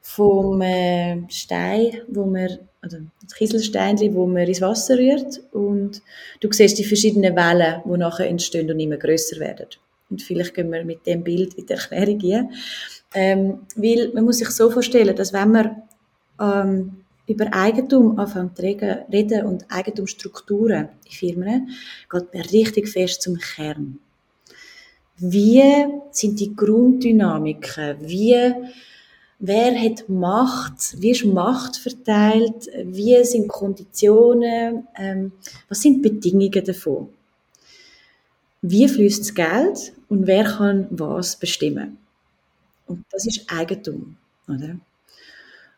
vom 0.00 0.60
äh, 0.60 1.22
Stein, 1.28 2.02
wo 2.08 2.24
man, 2.24 2.58
oder 2.84 2.98
das 3.22 3.34
Kieselsteinchen, 3.34 4.14
wo 4.14 4.26
man 4.26 4.48
ins 4.48 4.60
Wasser 4.60 4.98
rührt 4.98 5.40
und 5.52 6.02
du 6.40 6.50
siehst 6.50 6.78
die 6.78 6.84
verschiedenen 6.84 7.36
Wellen, 7.36 7.82
die 7.84 7.98
nachher 7.98 8.28
entstehen 8.28 8.70
und 8.70 8.80
immer 8.80 8.96
größer 8.96 9.38
werden. 9.38 9.68
Und 10.10 10.20
vielleicht 10.20 10.54
gehen 10.54 10.70
wir 10.70 10.84
mit 10.84 11.06
dem 11.06 11.22
Bild 11.22 11.54
in 11.54 11.66
die 11.66 11.72
Erklärung 11.72 12.18
gehen. 12.18 12.50
Ähm, 13.14 13.60
weil 13.76 14.10
man 14.14 14.24
muss 14.24 14.38
sich 14.38 14.48
so 14.50 14.70
vorstellen, 14.70 15.14
dass 15.14 15.32
wenn 15.32 15.50
man 15.50 15.82
ähm, 16.40 17.02
über 17.26 17.52
Eigentum 17.52 18.18
anfängt 18.18 18.56
zu 18.56 18.62
reden 18.62 19.46
und 19.46 19.66
Eigentumsstrukturen 19.70 20.88
in 21.04 21.10
Firmen, 21.10 21.68
geht 22.10 22.34
man 22.34 22.42
richtig 22.42 22.88
fest 22.88 23.22
zum 23.22 23.36
Kern. 23.36 23.98
Wie 25.18 25.62
sind 26.10 26.40
die 26.40 26.54
Grunddynamiken? 26.54 27.96
Wie 28.00 28.54
wer 29.38 29.80
hat 29.80 30.08
Macht, 30.08 31.00
wie 31.00 31.10
ist 31.10 31.24
Macht 31.24 31.76
verteilt, 31.76 32.68
wie 32.84 33.22
sind 33.24 33.48
Konditionen, 33.48 34.86
ähm, 34.96 35.32
was 35.68 35.82
sind 35.82 35.96
die 35.96 36.10
Bedingungen 36.10 36.64
davon? 36.64 37.08
Wie 38.62 38.88
fließt 38.88 39.20
das 39.20 39.34
Geld 39.34 39.92
und 40.08 40.26
wer 40.26 40.44
kann 40.44 40.86
was 40.90 41.36
bestimmen? 41.36 41.98
Und 42.92 43.04
das 43.10 43.26
ist 43.26 43.50
Eigentum, 43.50 44.16
oder? 44.48 44.76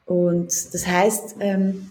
Und 0.07 0.49
das 0.75 0.87
heißt, 0.87 1.37
ähm, 1.41 1.91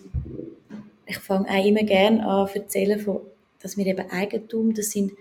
ich 1.06 1.18
fange 1.18 1.50
auch 1.50 1.66
immer 1.66 1.84
gerne 1.84 2.26
an 2.26 2.48
zu 2.48 2.60
erzählen, 2.60 3.00
von, 3.00 3.22
dass 3.62 3.78
wir 3.78 3.86
eben 3.86 4.10
Eigentum, 4.12 4.74
das 4.74 4.92
sind 4.92 5.14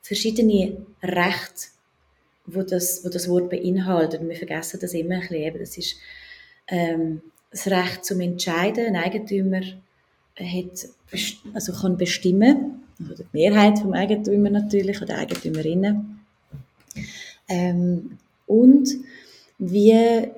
verschiedene 0.00 0.76
Rechte, 1.02 1.68
wo 2.46 2.62
das, 2.62 3.04
wo 3.04 3.08
das 3.08 3.28
Wort 3.28 3.50
beinhaltet. 3.50 4.20
Und 4.20 4.28
wir 4.28 4.36
vergessen 4.36 4.78
das 4.80 4.94
immer 4.94 5.16
ein 5.16 5.28
bisschen. 5.28 5.58
Das 5.58 5.76
ist 5.76 5.96
ähm, 6.68 7.22
das 7.50 7.66
Recht 7.66 8.04
zum 8.04 8.20
Entscheiden. 8.20 8.86
Ein 8.86 8.96
Eigentümer 8.96 9.60
hat, 10.38 10.88
also 11.52 11.72
kann 11.72 11.96
bestimmen, 11.96 12.82
also 13.00 13.24
die 13.24 13.28
Mehrheit 13.32 13.78
vom 13.80 13.92
Eigentümer 13.92 14.50
natürlich 14.50 15.02
oder 15.02 15.18
Eigentümerinnen. 15.18 16.20
Ähm, 17.48 18.18
und 18.46 18.88
wie 19.58 20.28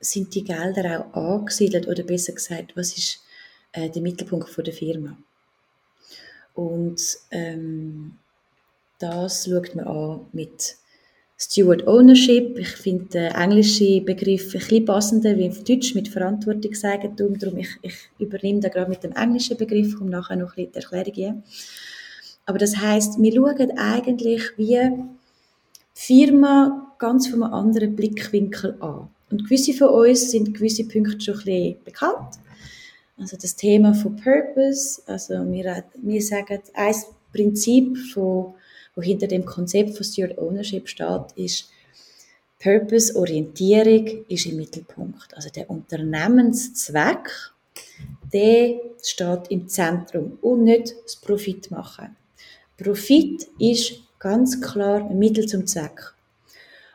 sind 0.00 0.34
die 0.34 0.44
Gelder 0.44 1.06
auch 1.12 1.40
angesiedelt 1.40 1.88
oder 1.88 2.02
besser 2.02 2.32
gesagt, 2.32 2.76
was 2.76 2.96
ist 2.96 3.22
äh, 3.72 3.88
der 3.88 4.02
Mittelpunkt 4.02 4.48
von 4.48 4.64
der 4.64 4.74
Firma? 4.74 5.16
Und 6.54 7.00
ähm, 7.30 8.18
das 8.98 9.44
schaut 9.44 9.74
man 9.74 9.86
an 9.86 10.26
mit 10.32 10.76
Steward 11.38 11.86
Ownership. 11.86 12.58
Ich 12.58 12.68
finde 12.68 13.04
den 13.06 13.32
englischen 13.32 14.04
Begriff 14.04 14.54
ein 14.54 14.60
bisschen 14.60 14.84
passender 14.86 15.36
wie 15.36 15.50
auf 15.50 15.62
Deutsch 15.64 15.94
mit 15.94 16.08
Verantwortungseigentum. 16.08 17.38
Darum 17.38 17.58
ich, 17.58 17.68
ich 17.82 17.94
übernehme 18.18 18.60
da 18.60 18.68
gerade 18.68 18.88
mit 18.88 19.04
dem 19.04 19.12
englischen 19.12 19.58
Begriff, 19.58 20.00
um 20.00 20.08
nachher 20.08 20.36
noch 20.36 20.56
ein 20.56 20.66
bisschen 20.66 20.72
die 20.72 20.78
Erklärung 20.78 21.12
geben. 21.12 21.42
Aber 22.46 22.58
das 22.58 22.76
heißt, 22.76 23.20
wir 23.20 23.32
schauen 23.32 23.78
eigentlich 23.78 24.42
wie 24.56 24.80
Firma 25.92 26.85
ganz 26.98 27.28
von 27.28 27.42
einem 27.42 27.52
anderen 27.52 27.96
Blickwinkel 27.96 28.76
an. 28.80 29.08
Und 29.30 29.44
gewisse 29.44 29.72
von 29.72 29.88
uns 29.88 30.30
sind 30.30 30.54
gewisse 30.54 30.84
Punkte 30.84 31.20
schon 31.20 31.34
ein 31.34 31.44
bisschen 31.44 31.84
bekannt. 31.84 32.36
Also 33.18 33.36
das 33.36 33.56
Thema 33.56 33.94
von 33.94 34.16
Purpose, 34.16 35.02
also 35.06 35.34
wir, 35.50 35.84
wir 36.02 36.22
sagen, 36.22 36.60
ein 36.74 36.94
Prinzip 37.32 37.96
wo 38.14 38.54
hinter 39.02 39.26
dem 39.26 39.44
Konzept 39.44 39.94
von 39.96 40.04
Steward 40.04 40.38
Ownership 40.38 40.88
steht, 40.88 41.32
ist 41.36 41.68
Purpose-Orientierung 42.58 44.24
ist 44.28 44.46
im 44.46 44.56
Mittelpunkt. 44.56 45.34
Also 45.34 45.50
der 45.50 45.68
Unternehmenszweck, 45.68 47.52
der 48.32 48.80
steht 49.02 49.50
im 49.50 49.68
Zentrum 49.68 50.38
und 50.40 50.64
nicht 50.64 50.94
das 51.04 51.16
Profit 51.16 51.70
machen. 51.70 52.16
Profit 52.78 53.46
ist 53.58 54.00
ganz 54.18 54.60
klar 54.60 55.08
ein 55.08 55.18
Mittel 55.18 55.46
zum 55.46 55.66
Zweck. 55.66 56.15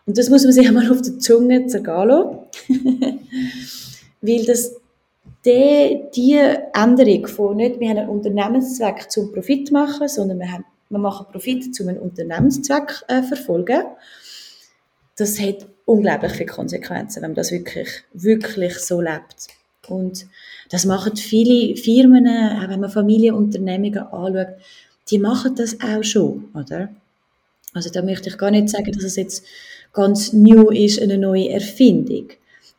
Und 0.06 0.18
das 0.18 0.30
muss 0.30 0.44
man 0.44 0.52
sich 0.54 0.68
einmal 0.68 0.92
auf 0.92 1.02
der 1.02 1.20
Zunge 1.20 1.68
zergehen 1.68 2.08
lassen. 2.08 2.40
Weil 4.22 4.46
das 4.46 4.76
die, 5.46 6.02
die 6.16 6.40
Änderung 6.74 7.28
von 7.28 7.58
nicht, 7.58 7.80
wir 7.80 7.90
haben 7.90 7.98
einen 7.98 8.10
Unternehmenszweck 8.10 9.10
zum 9.10 9.32
Profit 9.32 9.72
machen, 9.72 10.08
sondern 10.08 10.40
wir 10.40 10.52
haben 10.52 10.66
wir 10.92 11.00
machen 11.00 11.26
Profit 11.32 11.74
zu 11.74 11.88
einem 11.88 12.02
Unternehmenszweck 12.02 13.04
äh, 13.08 13.24
verfolgen. 13.24 13.84
Das 15.16 15.40
hat 15.40 15.66
unglaublich 15.86 16.34
viele 16.34 16.48
Konsequenzen, 16.48 17.22
wenn 17.22 17.32
man 17.32 17.36
das 17.36 17.52
wirklich, 17.52 18.04
wirklich 18.14 18.78
so 18.78 19.00
lebt. 19.00 19.48
Und 19.88 20.28
das 20.70 20.86
machen 20.86 21.16
viele 21.16 21.76
Firmen, 21.78 22.28
auch 22.28 22.70
wenn 22.70 22.82
man 22.82 22.90
Familienunternehmungen 22.90 24.00
anschaut, 24.00 24.56
die 25.10 25.18
machen 25.18 25.56
das 25.56 25.78
auch 25.82 26.04
schon, 26.04 26.50
oder? 26.54 26.90
Also 27.74 27.90
da 27.90 28.02
möchte 28.02 28.30
ich 28.30 28.38
gar 28.38 28.52
nicht 28.52 28.70
sagen, 28.70 28.92
dass 28.92 29.04
es 29.04 29.16
jetzt 29.16 29.46
ganz 29.94 30.34
new 30.34 30.70
ist, 30.70 31.02
eine 31.02 31.18
neue 31.18 31.50
Erfindung. 31.50 32.30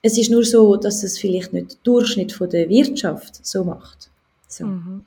Es 0.03 0.19
ist 0.19 0.31
nur 0.31 0.45
so, 0.45 0.77
dass 0.77 1.03
es 1.03 1.19
vielleicht 1.19 1.53
nicht 1.53 1.73
der 1.73 1.79
Durchschnitt 1.85 2.33
von 2.33 2.51
der 2.51 2.69
Wirtschaft 2.69 3.45
so 3.47 3.65
macht. 3.65 4.11
So. 4.49 4.67
Mhm. 4.67 5.05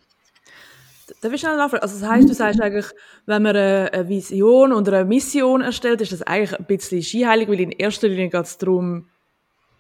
Darf 1.21 1.33
ich 1.33 1.41
schnell 1.41 1.57
nachfragen? 1.57 1.83
Also 1.83 1.99
das 1.99 2.09
heisst, 2.09 2.29
du 2.29 2.33
sagst 2.33 2.61
eigentlich, 2.61 2.87
wenn 3.25 3.43
man 3.43 3.55
eine 3.55 4.07
Vision 4.07 4.73
oder 4.73 4.99
eine 4.99 5.05
Mission 5.05 5.61
erstellt, 5.61 6.01
ist 6.01 6.11
das 6.11 6.21
eigentlich 6.21 6.57
ein 6.57 6.65
bisschen 6.65 7.01
skiheilig, 7.01 7.47
weil 7.49 7.59
in 7.59 7.71
erster 7.71 8.07
Linie 8.07 8.29
geht 8.29 8.43
es 8.45 8.57
darum, 8.57 9.07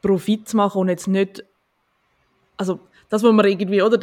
Profit 0.01 0.47
zu 0.47 0.57
machen 0.57 0.81
und 0.81 0.89
jetzt 0.89 1.07
nicht, 1.07 1.43
also 2.57 2.79
das, 3.09 3.23
was 3.23 3.31
wir 3.31 3.45
irgendwie, 3.45 3.81
oder, 3.81 3.97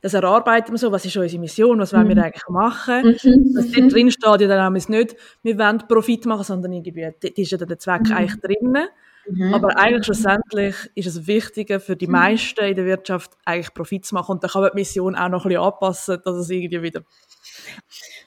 das 0.00 0.14
erarbeiten 0.14 0.72
wir 0.72 0.78
so, 0.78 0.92
was 0.92 1.04
ist 1.04 1.16
unsere 1.16 1.40
Mission, 1.40 1.78
was 1.78 1.92
wollen 1.92 2.08
wir 2.08 2.16
mhm. 2.16 2.22
eigentlich 2.22 2.48
machen. 2.48 3.16
Mhm. 3.22 3.54
Das 3.54 3.70
dort 3.70 3.92
drin 3.92 4.10
steht 4.10 4.40
ja 4.40 4.48
dann 4.48 4.60
auch 4.60 4.88
nicht, 4.88 5.16
wir 5.42 5.58
wollen 5.58 5.78
Profit 5.88 6.26
machen, 6.26 6.44
sondern 6.44 6.72
irgendwie, 6.72 7.08
das 7.20 7.30
ist 7.36 7.50
ja 7.50 7.58
der 7.58 7.78
Zweck 7.78 8.08
mhm. 8.08 8.12
eigentlich 8.12 8.40
drinnen. 8.40 8.88
Mhm. 9.26 9.54
Aber 9.54 9.78
eigentlich 9.78 10.04
schlussendlich 10.04 10.74
ist 10.94 11.06
es 11.06 11.26
wichtiger 11.26 11.80
für 11.80 11.96
die 11.96 12.06
mhm. 12.06 12.12
meisten 12.12 12.64
in 12.64 12.76
der 12.76 12.84
Wirtschaft 12.84 13.32
eigentlich 13.44 13.72
Profit 13.72 14.04
zu 14.04 14.14
machen 14.14 14.32
und 14.32 14.42
dann 14.42 14.50
kann 14.50 14.62
man 14.62 14.70
die 14.72 14.78
Mission 14.78 15.14
auch 15.14 15.28
noch 15.28 15.44
ein 15.44 15.48
bisschen 15.48 15.62
anpassen, 15.62 16.18
dass 16.24 16.36
es 16.36 16.50
irgendwie 16.50 16.82
wieder... 16.82 17.02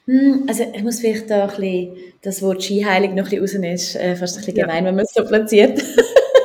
Hm, 0.06 0.44
also 0.48 0.64
ich 0.74 0.82
muss 0.82 1.00
vielleicht 1.00 1.30
da 1.30 1.44
ein 1.44 1.48
bisschen 1.48 1.96
das 2.22 2.42
Wort 2.42 2.62
Skiheilig 2.62 3.10
noch 3.10 3.18
ein 3.18 3.24
bisschen 3.24 3.40
rausnehmen, 3.40 3.74
ist 3.74 3.94
äh, 3.94 4.16
fast 4.16 4.36
ein 4.36 4.40
bisschen 4.40 4.54
gemein, 4.54 4.84
ja. 4.84 4.88
wenn 4.88 4.96
man 4.96 5.04
es 5.04 5.14
so 5.14 5.24
platziert. 5.24 5.82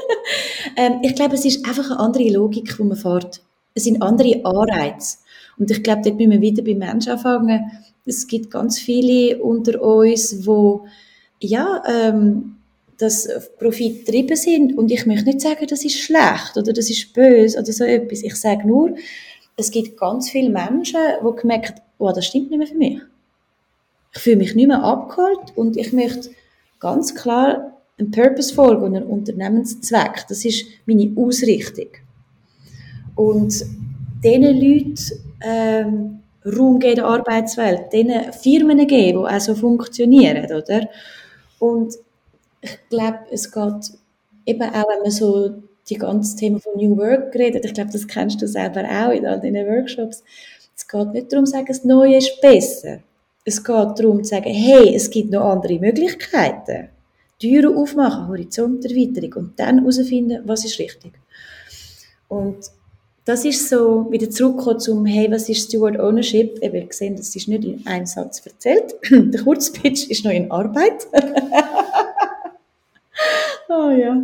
ähm, 0.78 1.00
ich 1.02 1.15
glaube, 1.15 1.36
es 1.36 1.46
ist 1.46 1.65
einfach 1.65 1.89
eine 1.89 2.00
andere 2.00 2.30
Logik, 2.30 2.78
wo 2.78 2.84
man 2.84 2.98
fährt. 2.98 3.41
Es 3.74 3.86
sind 3.86 4.02
andere 4.02 4.46
Anreize. 4.46 5.18
Und 5.58 5.72
ich 5.72 5.84
glaube, 5.84 6.02
dort 6.04 6.18
müssen 6.18 6.32
wir 6.32 6.42
wieder 6.42 6.64
beim 6.64 6.78
Menschen 6.78 7.14
anfangen. 7.14 7.72
Es 8.06 8.28
gibt 8.28 8.52
ganz 8.52 8.80
viele 8.80 9.42
unter 9.42 9.82
uns, 9.82 10.46
wo 10.46 10.86
ja, 11.40 11.82
ähm, 11.88 12.58
dass 12.98 13.28
Profit 13.58 14.06
getrieben 14.06 14.36
sind. 14.36 14.78
Und 14.78 14.92
ich 14.92 15.06
möchte 15.06 15.26
nicht 15.26 15.42
sagen, 15.42 15.66
das 15.68 15.84
ist 15.84 16.00
schlecht 16.00 16.56
oder 16.56 16.74
das 16.74 16.90
ist 16.90 17.14
böse 17.14 17.60
oder 17.60 17.74
so 17.74 17.84
etwas. 17.84 18.24
Ich 18.24 18.36
sage 18.36 18.68
nur, 18.68 18.96
es 19.58 19.72
gibt 19.72 19.98
ganz 19.98 20.30
viele 20.30 20.50
Menschen, 20.50 21.00
die 21.22 21.42
gemerkt 21.42 21.82
oh, 22.04 22.12
das 22.12 22.26
stimmt 22.26 22.50
nicht 22.50 22.60
mehr 22.60 22.68
für 22.68 22.76
mich. 22.76 23.02
Ich 24.16 24.22
fühle 24.22 24.38
mich 24.38 24.56
nicht 24.56 24.68
mehr 24.68 24.84
abgeholt 24.84 25.56
und 25.56 25.78
ich 25.78 25.94
möchte 25.94 26.30
ganz 26.80 27.16
klar 27.16 27.78
einen 27.98 28.12
Purpose 28.12 28.54
folgen 28.54 28.84
und 28.84 28.96
einen 28.96 29.06
Unternehmenszweck. 29.06 30.26
Das 30.28 30.46
ist 30.46 30.66
meine 30.86 31.14
Ausrichtung. 31.16 31.88
Und 33.15 33.65
diesen 34.23 34.43
Leuten 34.43 34.97
ähm, 35.41 36.19
Raum 36.45 36.80
geben 36.80 36.91
in 36.91 36.95
der 36.95 37.06
Arbeitswelt, 37.06 37.93
diesen 37.93 38.34
Firmen 38.34 38.86
geben, 38.88 39.19
die 39.19 39.36
auch 39.36 39.39
so 39.39 39.56
funktionieren, 39.56 40.45
oder? 40.45 40.89
Und 41.60 41.95
ich 42.62 42.78
glaube, 42.89 43.19
es 43.32 43.52
geht 43.52 43.97
eben 44.45 44.69
auch, 44.69 44.88
wenn 44.89 45.02
man 45.02 45.12
so 45.12 45.52
die 45.89 45.95
ganze 45.95 46.36
Thema 46.38 46.60
von 46.60 46.73
New 46.76 46.97
Work 46.97 47.36
redet, 47.36 47.65
ich 47.65 47.73
glaube, 47.73 47.91
das 47.91 48.08
kennst 48.08 48.41
du 48.41 48.47
selber 48.47 48.84
auch 48.84 49.12
in 49.12 49.26
all 49.26 49.39
deinen 49.39 49.67
Workshops, 49.67 50.23
es 50.76 50.88
geht 50.88 51.13
nicht 51.13 51.32
darum 51.32 51.45
zu 51.45 51.52
sagen, 51.52 51.65
das 51.67 51.84
Neue 51.84 52.17
ist 52.17 52.41
besser. 52.41 52.99
Es 53.45 53.63
geht 53.63 53.99
darum 53.99 54.23
zu 54.23 54.30
sagen, 54.30 54.54
hey, 54.54 54.95
es 54.95 55.10
gibt 55.10 55.32
noch 55.32 55.52
andere 55.52 55.78
Möglichkeiten. 55.80 56.89
Türen 57.39 57.76
aufmachen, 57.76 58.30
Horizonterweiterung 58.30 59.34
und 59.34 59.60
dann 59.60 59.80
herausfinden, 59.80 60.41
was 60.45 60.63
ist 60.63 60.80
richtig. 60.80 61.12
Und 62.30 62.58
das 63.26 63.46
ist 63.46 63.70
so, 63.70 64.08
wieder 64.12 64.30
zurückkommen 64.30 64.80
zum, 64.80 65.06
hey, 65.06 65.32
was 65.32 65.48
ist 65.50 65.70
Steward 65.70 66.00
Ownership? 66.00 66.60
Eben 66.62 66.88
gesehen, 66.88 67.16
das 67.16 67.36
ist 67.36 67.48
nicht 67.48 67.64
in 67.64 67.86
einem 67.88 68.06
Satz 68.06 68.46
erzählt. 68.46 68.96
Der 69.12 69.42
Kurzpitch 69.42 70.10
ist 70.10 70.26
noch 70.26 70.32
in 70.32 70.52
Arbeit. 70.52 71.08
Oh 73.70 73.90
ja. 73.90 74.22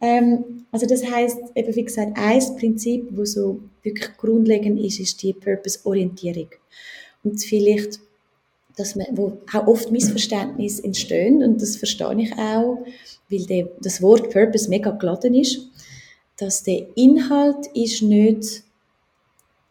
Ähm, 0.00 0.64
also 0.72 0.84
das 0.84 1.08
heißt, 1.08 1.38
eben 1.54 1.76
wie 1.76 1.84
gesagt, 1.84 2.12
ein 2.16 2.56
Prinzip, 2.56 3.06
wo 3.10 3.24
so 3.24 3.60
wirklich 3.82 4.16
grundlegend 4.16 4.80
ist, 4.80 4.98
ist 4.98 5.22
die 5.22 5.32
Purpose-Orientierung. 5.32 6.48
Und 7.22 7.40
vielleicht 7.40 8.00
dass 8.80 8.96
man, 8.96 9.06
wo 9.12 9.38
auch 9.52 9.66
oft 9.66 9.90
Missverständnisse 9.90 10.82
entstehen 10.82 11.42
und 11.42 11.60
das 11.60 11.76
verstehe 11.76 12.16
ich 12.18 12.32
auch, 12.32 12.78
weil 13.28 13.44
der, 13.46 13.68
das 13.80 14.00
Wort 14.00 14.30
Purpose 14.30 14.68
mega 14.68 14.90
geladen 14.90 15.34
ist, 15.34 15.68
dass 16.40 16.62
der 16.62 16.86
Inhalt 16.96 17.66
ist 17.74 18.02
nicht 18.02 18.62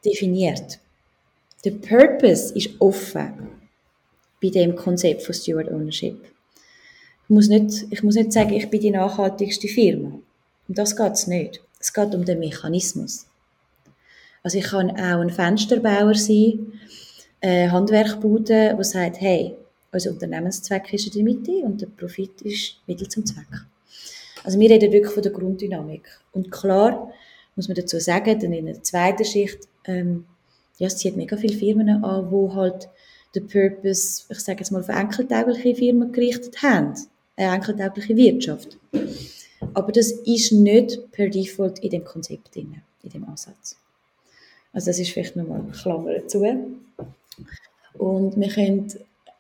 definiert. 0.06 0.80
Der 1.66 1.72
Purpose 1.72 2.54
ist 2.56 2.70
offen 2.80 3.50
bei 4.42 4.50
dem 4.50 4.76
Konzept 4.76 5.24
von 5.24 5.34
Steward 5.34 5.70
Ownership. 5.70 6.22
Ich 7.24 7.30
muss 7.30 7.50
nicht, 7.50 7.86
ich 7.90 8.04
muss 8.04 8.16
nicht 8.16 8.32
sagen, 8.32 8.54
ich 8.54 8.70
bin 8.70 8.82
die 8.82 8.92
nachhaltigste 8.92 9.68
Firma. 9.68 10.20
Um 10.68 10.76
das 10.76 10.96
geht 10.96 11.14
es 11.14 11.28
nicht. 11.28 11.62
Es 11.80 11.94
geht 11.94 12.14
um 12.14 12.24
den 12.24 12.40
Mechanismus. 12.40 13.26
Also 14.44 14.58
ich 14.58 14.66
kann 14.66 14.92
auch 14.92 15.22
ein 15.22 15.30
Fensterbauer 15.30 16.16
sein, 16.16 16.74
eine 17.42 17.72
Handwerkbude, 17.72 18.76
die 18.78 18.84
sagt, 18.84 19.20
hey, 19.20 19.56
unser 19.92 20.12
Unternehmenszweck 20.12 20.94
ist 20.94 21.08
in 21.08 21.14
der 21.14 21.24
Mitte 21.24 21.52
und 21.64 21.82
der 21.82 21.88
Profit 21.88 22.42
ist 22.44 22.78
Mittel 22.86 23.08
zum 23.08 23.26
Zweck. 23.26 23.48
Also 24.44 24.60
wir 24.60 24.70
reden 24.70 24.92
wirklich 24.92 25.14
von 25.14 25.24
der 25.24 25.32
Grunddynamik. 25.32 26.08
Und 26.32 26.52
klar 26.52 27.12
muss 27.56 27.68
man 27.68 27.76
dazu 27.76 28.00
sagen, 28.00 28.40
dann 28.40 28.54
in 28.54 28.68
der 28.68 28.82
zweiten 28.84 29.26
Schicht, 29.26 29.68
ähm, 29.86 30.26
ja, 30.78 30.88
es 30.88 30.98
zieht 30.98 31.18
mega 31.18 31.36
viele 31.36 31.58
Firmen 31.58 32.04
an, 32.04 32.32
wo 32.32 32.54
halt 32.56 32.90
den 33.36 33.48
Purpose, 33.48 34.24
ich 34.30 34.40
sage 34.40 34.60
jetzt 34.60 34.72
mal, 34.72 34.84
für 34.84 34.94
enkeltaugliche 34.94 35.76
Firmen 35.76 36.12
gerichtet 36.12 36.62
haben. 36.64 36.94
Eine 37.36 37.56
enkeltaugliche 37.56 38.16
Wirtschaft. 38.16 38.78
Aber 39.74 39.92
das 39.92 40.12
ist 40.12 40.52
nicht 40.52 41.12
per 41.12 41.30
Default 41.30 41.80
in 41.80 41.90
dem 41.90 42.04
Konzept 42.04 42.56
drin, 42.56 42.82
in 43.04 43.10
dem 43.10 43.26
Ansatz. 43.26 43.78
Also 44.74 44.88
das 44.88 45.00
ist 45.00 45.12
vielleicht 45.12 45.36
nochmal 45.36 45.64
Klammer 45.72 46.14
dazu. 46.14 46.46
Und 47.98 48.40
wir 48.40 48.50
können 48.50 48.92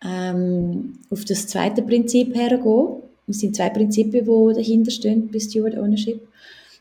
ähm, 0.03 0.99
auf 1.09 1.25
das 1.25 1.47
zweite 1.47 1.81
Prinzip 1.81 2.35
hergehen. 2.35 3.03
Es 3.30 3.39
sind 3.39 3.56
zwei 3.56 3.70
Prinzipien, 3.70 4.26
die 4.26 4.54
dahinter 4.56 4.92
stehen 4.92 5.30
bei 5.32 5.39
Steward 5.39 5.78
Ownership. 5.78 6.28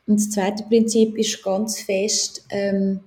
Und 0.06 0.16
das 0.18 0.30
zweite 0.30 0.64
Prinzip 0.64 1.16
ist 1.18 1.42
ganz 1.42 1.80
fest, 1.80 2.46
ähm, 2.48 3.00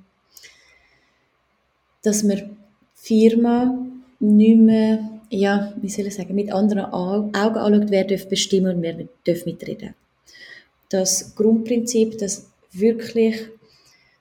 dass 2.04 2.24
man 2.24 2.58
Firma 2.94 3.88
nicht 4.20 4.60
mehr, 4.60 5.10
ja, 5.30 5.74
wie 5.82 5.90
soll 5.90 6.06
ich 6.06 6.16
sagen, 6.16 6.36
mit 6.36 6.52
anderen 6.54 6.86
Augen 6.86 7.34
anschaut, 7.34 7.90
wer 7.90 8.04
darf 8.04 8.30
bestimmen 8.30 8.76
und 8.76 8.82
wer 8.84 9.08
darf 9.26 9.46
mitreden. 9.46 9.96
Das 10.90 11.36
Grundprinzip, 11.36 12.20
dass 12.20 12.48
wirklich, 12.72 13.36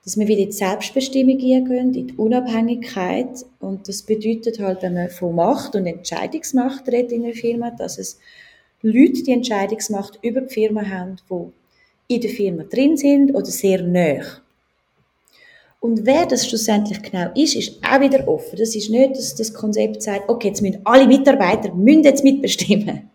dass 0.04 0.18
wir 0.18 0.26
wieder 0.26 0.40
in 0.40 0.46
die 0.46 0.52
Selbstbestimmung 0.52 1.36
gehen, 1.36 1.70
in 1.70 1.92
die 1.92 2.14
Unabhängigkeit 2.14 3.44
und 3.58 3.86
das 3.88 4.02
bedeutet 4.02 4.58
halt, 4.60 4.82
wenn 4.82 4.94
man 4.94 5.10
von 5.10 5.34
Macht 5.34 5.74
und 5.74 5.86
Entscheidungsmacht 5.86 6.88
redet 6.88 7.12
in 7.12 7.24
einer 7.24 7.34
Firma, 7.34 7.70
dass 7.70 7.98
es 7.98 8.18
Leute 8.82 9.22
die 9.22 9.32
Entscheidungsmacht 9.32 10.18
über 10.22 10.40
die 10.42 10.52
Firma 10.52 10.88
haben, 10.88 11.16
die 11.30 12.14
in 12.14 12.20
der 12.20 12.30
Firma 12.30 12.64
drin 12.64 12.96
sind 12.96 13.34
oder 13.34 13.46
sehr 13.46 13.82
nah. 13.82 14.22
Und 15.80 16.04
wer 16.04 16.26
das 16.26 16.46
schlussendlich 16.46 17.02
genau 17.02 17.30
ist, 17.34 17.56
ist 17.56 17.78
auch 17.82 18.00
wieder 18.00 18.28
offen. 18.28 18.58
Das 18.58 18.74
ist 18.74 18.90
nicht, 18.90 19.16
dass 19.16 19.34
das 19.34 19.54
Konzept 19.54 20.02
sagt, 20.02 20.28
okay, 20.28 20.48
jetzt 20.48 20.60
müssen 20.60 20.80
alle 20.84 21.06
Mitarbeiter 21.06 21.72
müssen 21.74 22.04
jetzt 22.04 22.22
mitbestimmen. 22.22 23.10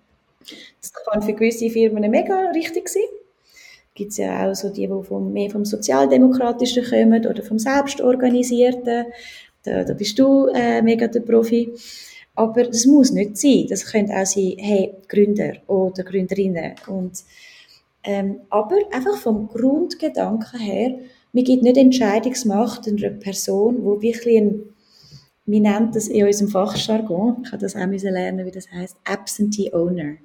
Das 0.82 0.94
kann 0.94 1.22
für 1.22 1.34
gewisse 1.34 1.70
Firmen 1.70 2.10
mega 2.10 2.52
richtig 2.52 2.90
sein. 2.90 3.04
Gibt 3.94 4.12
es 4.12 4.18
ja 4.18 4.50
auch 4.50 4.56
so 4.56 4.70
die, 4.70 4.88
die 4.88 5.04
vom, 5.04 5.32
mehr 5.32 5.50
vom 5.50 5.64
Sozialdemokratischen 5.64 6.84
kommen 6.86 7.26
oder 7.26 7.42
vom 7.44 7.60
Selbstorganisierten. 7.60 9.06
Da, 9.64 9.84
da 9.84 9.94
bist 9.94 10.20
du 10.20 10.48
äh, 10.48 10.82
mega 10.82 11.08
der 11.08 11.22
Profi. 11.22 11.72
Aber 12.36 12.64
das 12.64 12.86
muss 12.86 13.12
nicht 13.12 13.38
sein. 13.38 13.66
Das 13.70 13.86
könnte 13.86 14.14
auch 14.14 14.26
sein, 14.26 14.56
hey, 14.58 14.94
Gründer 15.08 15.54
oder 15.68 16.04
Gründerinnen. 16.04 16.76
Und, 16.88 17.24
ähm, 18.04 18.42
aber 18.50 18.78
einfach 18.92 19.18
vom 19.18 19.48
Grundgedanken 19.48 20.60
her, 20.60 21.00
mir 21.32 21.44
gibt 21.44 21.64
nicht 21.64 21.78
Entscheidungsmacht 21.78 22.88
einer 22.88 23.10
Person, 23.10 23.84
wo 23.84 24.02
wirklich 24.02 24.38
ein, 24.38 24.64
wir 25.46 25.60
nennen 25.60 25.92
das 25.94 26.08
in 26.08 26.26
unserem 26.26 26.50
Fachjargon, 26.50 27.44
ich 27.44 27.52
habe 27.52 27.62
das 27.62 27.76
auch 27.76 27.86
lernen, 27.86 28.46
wie 28.46 28.52
das 28.52 28.72
heißt, 28.72 28.98
Absentee 29.04 29.74
Owner. 29.74 30.16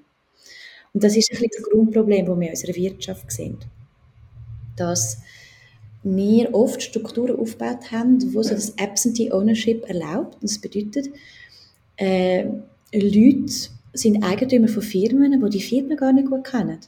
Und 0.93 1.05
das 1.05 1.17
ist 1.17 1.31
ein 1.31 1.39
bisschen 1.39 1.51
das 1.57 1.71
Grundproblem, 1.71 2.27
das 2.27 2.37
wir 2.39 2.47
in 2.47 2.51
unserer 2.51 2.75
Wirtschaft 2.75 3.33
sehen. 3.33 3.59
Dass 4.77 5.19
wir 6.03 6.55
oft 6.55 6.83
Strukturen 6.83 7.39
aufgebaut 7.39 7.91
haben, 7.93 8.35
wo 8.35 8.43
so 8.43 8.55
das 8.55 8.79
Absentee 8.79 9.33
Ownership 9.33 9.89
erlaubt. 9.89 10.39
Das 10.43 10.59
bedeutet, 10.59 11.11
äh, 12.01 12.45
Leute 12.93 13.53
sind 13.93 14.23
Eigentümer 14.25 14.69
von 14.69 14.83
Firmen, 14.83 15.41
die 15.41 15.51
die 15.51 15.61
Firmen 15.61 15.97
gar 15.97 16.13
nicht 16.13 16.29
gut 16.29 16.45
kennen 16.45 16.79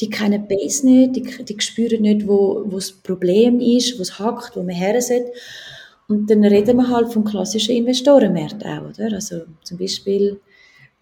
die 0.00 0.10
kennen 0.10 0.46
die 0.48 0.54
Base 0.54 0.86
nicht, 0.86 1.16
die, 1.16 1.44
die 1.44 1.60
spüren 1.60 2.02
nicht, 2.02 2.26
wo, 2.26 2.62
wo 2.66 2.76
das 2.76 2.92
Problem 2.92 3.60
ist, 3.60 3.96
wo 3.98 4.02
es 4.02 4.18
hackt, 4.18 4.56
wo 4.56 4.62
man 4.62 4.74
her 4.74 5.00
sollte. 5.00 5.32
Und 6.08 6.28
dann 6.28 6.44
reden 6.44 6.76
wir 6.76 6.88
halt 6.88 7.12
vom 7.12 7.24
klassischen 7.24 7.76
Investorenmarkt 7.76 8.64
auch, 8.64 8.90
oder? 8.90 9.14
Also 9.14 9.42
zum 9.62 9.78
Beispiel, 9.78 10.40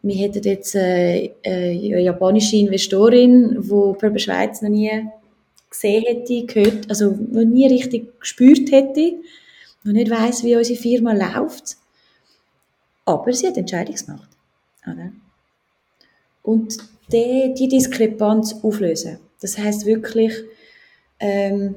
wir 0.02 0.14
hätten 0.14 0.42
jetzt 0.42 0.74
äh, 0.74 1.32
eine 1.44 2.00
japanische 2.02 2.56
Investorin, 2.56 3.62
die 3.62 3.68
Purple 3.68 4.18
Schweiz 4.18 4.62
noch 4.62 4.68
nie 4.68 4.90
gesehen 5.68 6.04
hätte, 6.06 6.44
gehört, 6.46 6.88
also 6.88 7.10
noch 7.10 7.44
nie 7.44 7.66
richtig 7.66 8.20
gespürt 8.20 8.70
hätte, 8.70 9.14
noch 9.84 9.92
nicht 9.92 10.10
weiß, 10.10 10.44
wie 10.44 10.54
unsere 10.54 10.78
Firma 10.78 11.12
läuft. 11.12 11.78
Aber 13.04 13.32
sie 13.32 13.46
hat 13.46 13.56
Entscheidungsmacht. 13.56 14.28
Oder? 14.86 15.12
Und 16.42 16.76
die, 17.12 17.54
die 17.56 17.68
Diskrepanz 17.68 18.54
auflösen. 18.62 19.18
Das 19.40 19.58
heißt 19.58 19.86
wirklich, 19.86 20.34
ähm, 21.18 21.74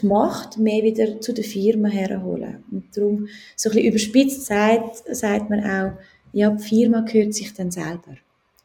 die 0.00 0.06
Macht 0.06 0.58
mehr 0.58 0.82
wieder 0.82 1.20
zu 1.20 1.32
der 1.32 1.44
Firma 1.44 1.88
herholen. 1.88 2.64
Und 2.70 2.96
darum, 2.96 3.28
so 3.56 3.70
ein 3.70 3.74
bisschen 3.74 3.92
überspitzt 3.92 4.46
sagt, 4.46 5.04
sagt 5.14 5.50
man 5.50 5.64
auch, 5.64 5.92
ja, 6.32 6.50
die 6.50 6.62
Firma 6.62 7.00
gehört 7.00 7.34
sich 7.34 7.52
dann 7.54 7.70
selber. 7.70 8.16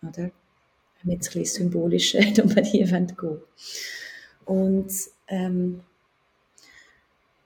Oder? 0.02 0.32
Wenn 1.02 1.12
wir 1.12 1.13
jetzt 1.15 1.36
ein 1.36 1.41
bisschen 1.41 1.65
symbolisch 1.65 2.15
um 2.43 2.56
hier 2.63 2.86
gehen 2.86 3.41
Und 4.45 4.91
ähm, 5.28 5.82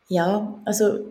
ja, 0.09 0.59
also 0.65 1.05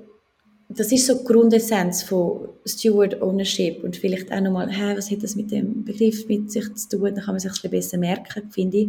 das 0.69 0.91
ist 0.91 1.07
so 1.07 1.19
die 1.19 1.25
Grundessenz 1.25 2.03
von 2.03 2.49
Steward 2.65 3.23
Ownership 3.23 3.85
und 3.85 3.97
vielleicht 3.97 4.33
auch 4.33 4.41
nochmal, 4.41 4.69
hey, 4.69 4.97
was 4.97 5.11
hat 5.11 5.23
das 5.23 5.37
mit 5.37 5.51
dem 5.51 5.85
Begriff 5.85 6.27
mit 6.29 6.51
sich 6.51 6.75
zu 6.75 6.89
tun, 6.89 7.15
dann 7.15 7.25
kann 7.25 7.35
man 7.35 7.39
sich 7.41 7.51
ein 7.51 7.55
bisschen 7.55 7.71
besser 7.71 7.99
merken, 7.99 8.51
finde 8.51 8.79
ich. 8.79 8.89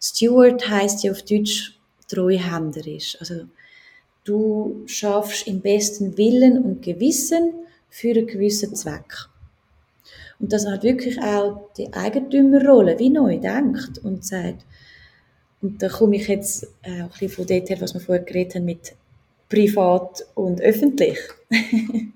Steward 0.00 0.68
heißt 0.68 1.04
ja 1.04 1.12
auf 1.12 1.22
Deutsch 1.22 1.78
treuhänderisch. 2.08 3.16
Also 3.20 3.44
du 4.24 4.82
schaffst 4.86 5.46
im 5.46 5.60
besten 5.60 6.16
Willen 6.16 6.62
und 6.62 6.82
Gewissen 6.82 7.52
für 7.90 8.10
einen 8.10 8.26
gewissen 8.26 8.74
Zweck. 8.74 9.28
Und 10.38 10.52
dass 10.52 10.64
man 10.64 10.82
wirklich 10.82 11.20
auch 11.20 11.70
die 11.76 11.92
Eigentümerrolle 11.92 12.98
wie 12.98 13.10
neu 13.10 13.38
denkt 13.38 13.98
und 14.02 14.24
sagt, 14.24 14.64
und 15.62 15.82
da 15.82 15.88
komme 15.88 16.16
ich 16.16 16.28
jetzt 16.28 16.66
auch 16.82 16.88
ein 16.88 17.08
bisschen 17.08 17.30
von 17.30 17.46
dort 17.46 17.70
her, 17.70 17.80
was 17.80 17.94
wir 17.94 18.00
vorher 18.00 18.24
geredet 18.24 18.54
haben 18.54 18.66
mit 18.66 18.94
privat 19.48 20.26
und 20.34 20.60
öffentlich. 20.60 21.18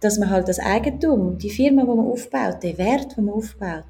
dass 0.00 0.18
man 0.18 0.30
halt 0.30 0.48
das 0.48 0.58
Eigentum, 0.58 1.38
die 1.38 1.50
Firma, 1.50 1.82
die 1.82 1.88
man 1.88 2.06
aufbaut, 2.06 2.62
den 2.62 2.78
Wert, 2.78 3.16
den 3.16 3.24
man 3.24 3.34
aufbaut, 3.34 3.84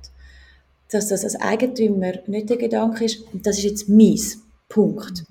dass 0.91 1.09
das 1.09 1.25
als 1.25 1.37
Eigentümer 1.37 2.13
nicht 2.27 2.49
der 2.49 2.57
Gedanke 2.57 3.05
ist, 3.05 3.25
das 3.33 3.59
ist 3.59 3.65
jetzt 3.65 3.89
meins, 3.89 4.39
Punkt. 4.69 5.25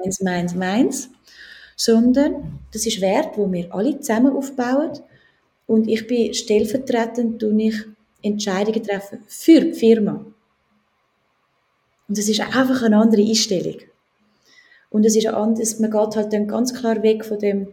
Meins, 0.00 0.20
meins, 0.20 0.54
meins. 0.54 1.10
Sondern 1.76 2.60
das 2.72 2.86
ist 2.86 3.00
Wert, 3.00 3.36
wo 3.36 3.50
wir 3.50 3.74
alle 3.74 3.98
zusammen 4.00 4.34
aufbauen 4.36 4.90
und 5.66 5.88
ich 5.88 6.06
bin 6.06 6.34
stellvertretend, 6.34 7.40
tue 7.40 7.62
ich 7.62 7.76
Entscheidungen 8.22 8.82
treffen 8.82 9.20
für 9.26 9.60
die 9.60 9.72
Firma. 9.72 10.24
Und 12.08 12.18
das 12.18 12.28
ist 12.28 12.40
einfach 12.40 12.82
eine 12.82 12.96
andere 12.96 13.22
Einstellung. 13.22 13.80
Und 14.92 15.06
es 15.06 15.16
ist 15.16 15.26
anders, 15.26 15.80
man 15.80 15.90
geht 15.90 16.16
halt 16.16 16.32
dann 16.32 16.46
ganz 16.46 16.74
klar 16.74 17.02
weg 17.02 17.24
von 17.24 17.38
dem, 17.38 17.68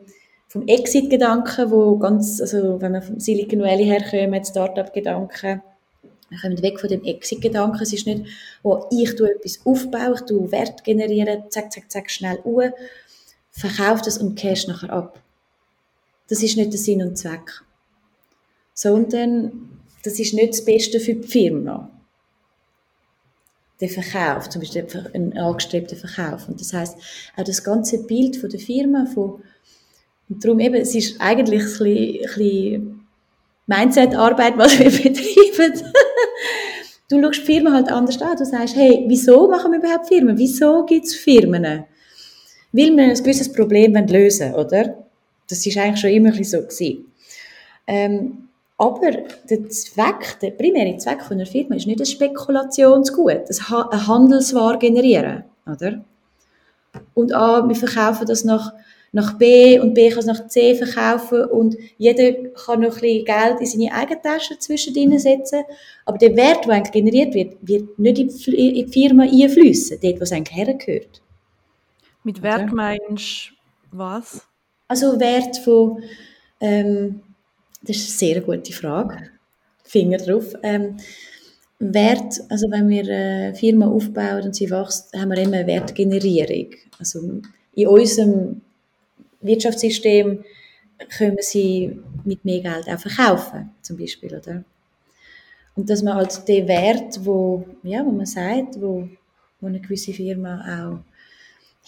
vom 0.48 0.68
Exit-Gedanken, 0.68 1.70
wo 1.70 1.98
ganz, 1.98 2.40
also 2.42 2.82
wenn 2.82 2.94
man 2.94 3.02
vom 3.02 3.20
Silicon 3.20 3.60
Valley 3.60 3.86
herkommt, 3.86 4.48
Startup-Gedanken, 4.48 5.62
wir 6.30 6.40
kommen 6.40 6.62
weg 6.62 6.80
von 6.80 6.90
dem 6.90 7.04
Exit-Gedanken. 7.04 7.82
Es 7.82 7.92
ist 7.92 8.08
nicht, 8.08 8.26
wo 8.64 8.86
ich 8.92 9.16
tue 9.16 9.32
etwas 9.32 9.60
aufbaue, 9.66 10.16
ich 10.16 10.22
tue 10.22 10.52
Wert 10.52 10.84
generieren, 10.84 11.44
zack, 11.50 11.72
zack, 11.72 11.92
zack, 11.92 12.10
schnell 12.10 12.40
uhr, 12.46 12.72
verkaufe 13.52 14.04
das 14.06 14.18
und 14.18 14.36
cash 14.36 14.68
nachher 14.68 14.92
ab. 14.92 15.20
Das 16.30 16.42
ist 16.42 16.56
nicht 16.56 16.72
der 16.72 16.80
Sinn 16.80 17.02
und 17.02 17.18
Zweck. 17.18 17.64
Sondern 18.74 19.70
das 20.04 20.20
ist 20.20 20.34
nicht 20.34 20.54
das 20.54 20.64
Beste 20.64 21.00
für 21.00 21.16
die 21.16 21.28
Firma 21.28 21.90
der 23.82 23.90
Verkauf, 23.90 24.50
zum 24.50 24.62
Beispiel 24.62 24.86
ein 25.14 25.38
angestrebter 25.38 25.96
Verkauf. 25.96 26.48
Und 26.50 26.60
das 26.60 26.74
heißt 26.74 26.98
auch 27.38 27.44
das 27.44 27.64
ganze 27.64 28.04
Bild 28.04 28.36
von 28.38 28.50
der 28.50 28.60
Firma, 28.60 29.06
von, 29.06 29.42
und 30.30 30.44
darum 30.44 30.60
eben, 30.60 30.76
es 30.76 30.94
ist 30.94 31.20
eigentlich 31.20 31.62
ein 31.62 31.68
bisschen, 31.68 32.22
bisschen 32.22 33.06
Mindset-Arbeit, 33.68 34.58
was 34.58 34.78
wir 34.78 34.86
betreiben. 34.92 35.84
du 37.10 37.22
schaust 37.22 37.42
die 37.42 37.46
Firma 37.46 37.72
halt 37.74 37.90
anders 37.90 38.22
an. 38.22 38.38
Du 38.38 38.46
sagst, 38.46 38.76
hey, 38.76 39.06
wieso 39.08 39.48
machen 39.48 39.72
wir 39.72 39.80
überhaupt 39.80 40.08
Firmen? 40.08 40.38
Wieso 40.38 40.86
gibt 40.86 41.06
es 41.06 41.16
Firmen? 41.16 41.86
Weil 42.72 42.96
wir 42.96 43.04
ein 43.04 43.14
gewisses 43.16 43.52
Problem 43.52 43.94
lösen 44.08 44.54
oder? 44.54 45.06
Das 45.48 45.66
ist 45.66 45.78
eigentlich 45.78 46.00
schon 46.00 46.12
immer 46.12 46.32
so 46.44 46.62
gewesen. 46.62 47.06
Ähm, 47.88 48.49
aber 48.80 49.12
der 49.50 49.70
Zweck, 49.70 50.40
der 50.42 50.52
primäre 50.52 50.96
Zweck 50.98 51.22
von 51.22 51.36
einer 51.36 51.46
Firma 51.46 51.76
ist 51.76 51.86
nicht 51.86 52.00
ein 52.00 52.06
Spekulationsgut, 52.06 53.50
ein 53.50 54.08
Handelsware 54.08 54.78
generieren, 54.78 55.44
oder? 55.68 56.06
Und 57.14 57.34
A, 57.34 57.68
wir 57.68 57.76
verkaufen 57.76 58.26
das 58.26 58.46
nach, 58.46 58.72
nach 59.12 59.38
B 59.38 59.78
und 59.82 59.96
B 59.96 60.10
kann 60.10 60.20
es 60.20 60.26
nach 60.28 60.48
C 60.48 60.76
verkaufen 60.76 61.44
und 61.44 61.76
jeder 61.98 62.32
kann 62.52 62.80
noch 62.80 62.96
ein 62.96 63.02
bisschen 63.02 63.26
Geld 63.26 63.60
in 63.60 63.66
seine 63.66 63.94
eigene 63.94 64.22
Tasche 64.22 64.58
zwischendrin 64.58 65.20
setzen, 65.20 65.64
aber 66.06 66.18
der 66.18 66.38
Wert, 66.38 66.66
der 66.66 66.76
eigentlich 66.76 66.94
generiert 66.94 67.34
wird, 67.34 67.58
wird 67.62 68.00
nicht 68.00 68.18
in 68.18 68.28
die 68.30 68.88
Firma 68.88 69.24
einfließen, 69.24 70.00
dort, 70.02 70.20
wo 70.20 70.24
es 70.24 70.32
eigentlich 70.32 70.56
hergehört. 70.56 71.22
Mit 72.24 72.42
Wert 72.42 72.72
okay. 72.72 72.74
meinst 72.74 73.52
du 73.92 73.98
was? 73.98 74.48
Also 74.88 75.20
Wert 75.20 75.58
von, 75.58 76.02
ähm, 76.62 77.22
das 77.82 77.98
ist 77.98 78.22
eine 78.22 78.34
sehr 78.34 78.42
gute 78.42 78.74
Frage, 78.74 79.30
Finger 79.84 80.18
drauf. 80.18 80.54
Ähm, 80.64 80.98
Wert, 81.80 82.42
also 82.50 82.70
wenn 82.70 82.90
wir 82.90 83.04
eine 83.04 83.56
Firma 83.56 83.88
aufbauen 83.88 84.44
und 84.44 84.56
sie 84.56 84.70
wächst, 84.70 85.14
haben 85.14 85.30
wir 85.30 85.38
immer 85.38 85.58
eine 85.58 85.68
Wertgenerierung. 85.68 86.72
Also 87.00 87.42
in 87.74 87.88
unserem 87.88 88.62
Wirtschaftssystem 89.42 90.44
können 91.18 91.38
wir 91.38 91.44
sie 91.44 91.98
mit 92.26 92.44
mehr 92.44 92.62
Geld 92.62 92.90
auch 92.90 93.00
verkaufen, 93.00 93.72
zum 93.82 93.98
Beispiel, 93.98 94.36
oder? 94.36 94.66
Und 95.76 95.90
dass 95.90 96.04
man 96.04 96.16
halt 96.16 96.46
den 96.50 96.68
Wert, 96.68 97.24
wo, 97.24 97.66
ja, 97.84 98.06
wo 98.06 98.12
man 98.12 98.26
sagt, 98.26 98.82
wo, 98.82 99.08
wo 99.62 99.68
eine 99.68 99.80
gewisse 99.80 100.12
Firma 100.12 100.60
auch 100.60 101.00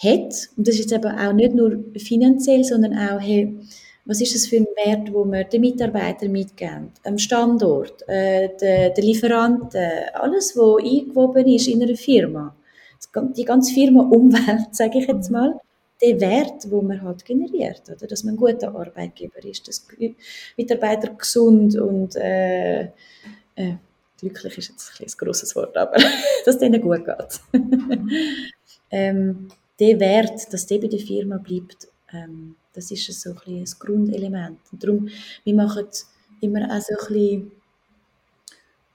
hat, 0.02 0.48
und 0.56 0.66
das 0.66 0.76
ist 0.76 0.90
jetzt 0.90 0.92
eben 0.92 1.18
auch 1.18 1.32
nicht 1.34 1.54
nur 1.54 1.84
finanziell, 1.98 2.64
sondern 2.64 2.96
auch, 2.96 3.20
hey, 3.20 3.54
was 4.04 4.20
ist 4.20 4.34
das 4.34 4.46
für 4.46 4.56
ein 4.56 4.66
Wert, 4.84 5.12
wo 5.12 5.24
wir 5.24 5.44
den 5.44 5.60
Mitarbeitern 5.60 6.32
mitgeben? 6.32 6.92
Am 7.04 7.18
Standort, 7.18 8.02
äh, 8.08 8.48
der, 8.60 8.90
der 8.90 9.04
Lieferanten, 9.04 9.80
alles, 10.14 10.56
was 10.56 10.82
eingewoben 10.82 11.46
ist 11.46 11.68
in 11.68 11.82
einer 11.82 11.96
Firma. 11.96 12.54
Die 13.36 13.44
ganze 13.44 13.74
Firma-Umwelt, 13.74 14.68
sage 14.74 14.98
ich 14.98 15.06
jetzt 15.06 15.30
mal, 15.30 15.60
der 16.02 16.20
Wert, 16.20 16.68
wo 16.70 16.82
man 16.82 17.00
halt 17.02 17.24
generiert, 17.24 17.82
oder? 17.88 18.06
dass 18.06 18.24
man 18.24 18.34
ein 18.34 18.38
guter 18.38 18.74
Arbeitgeber 18.74 19.44
ist, 19.44 19.68
dass 19.68 19.86
Mitarbeiter 20.56 21.14
gesund 21.14 21.76
und 21.76 22.16
äh, 22.16 22.82
äh, 23.54 23.74
glücklich 24.18 24.58
ist 24.58 24.70
jetzt 24.70 25.00
ein, 25.00 25.06
ein 25.06 25.12
grosses 25.16 25.54
Wort, 25.54 25.76
aber 25.76 25.96
dass 26.44 26.58
denen 26.58 26.80
gut 26.80 27.04
geht. 27.04 27.40
ähm, 28.90 29.48
der 29.78 30.00
Wert, 30.00 30.52
dass 30.52 30.66
der 30.66 30.78
bei 30.78 30.88
der 30.88 30.98
Firma 30.98 31.38
bleibt, 31.38 31.86
ähm, 32.12 32.56
das 32.72 32.90
ist 32.90 33.20
so 33.20 33.30
ein, 33.30 33.58
ein 33.58 33.64
Grundelement. 33.78 34.58
Und 34.70 34.82
darum, 34.82 35.08
wir 35.44 35.54
machen 35.54 35.86
immer 36.40 36.74
auch 36.74 36.80
so 36.80 36.94
ein 37.14 37.50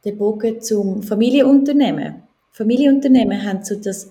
den 0.06 0.18
Bogen 0.18 0.62
zum 0.62 1.04
Familienunternehmen. 1.04 2.24
Familienunternehmen 2.52 3.44
haben 3.44 3.63
so 3.63 3.76
das, 3.76 4.10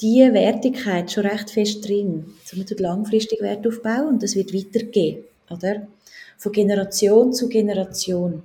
diese 0.00 0.32
Wertigkeit 0.32 1.10
schon 1.10 1.26
recht 1.26 1.50
fest 1.50 1.86
drin. 1.86 2.26
Also 2.42 2.56
man 2.56 2.66
tut 2.66 2.80
langfristig 2.80 3.40
Wert 3.40 3.66
aufbauen 3.66 4.08
und 4.08 4.22
das 4.22 4.36
wird 4.36 4.54
weitergehen, 4.54 5.24
oder? 5.50 5.88
Von 6.36 6.52
Generation 6.52 7.32
zu 7.32 7.48
Generation. 7.48 8.44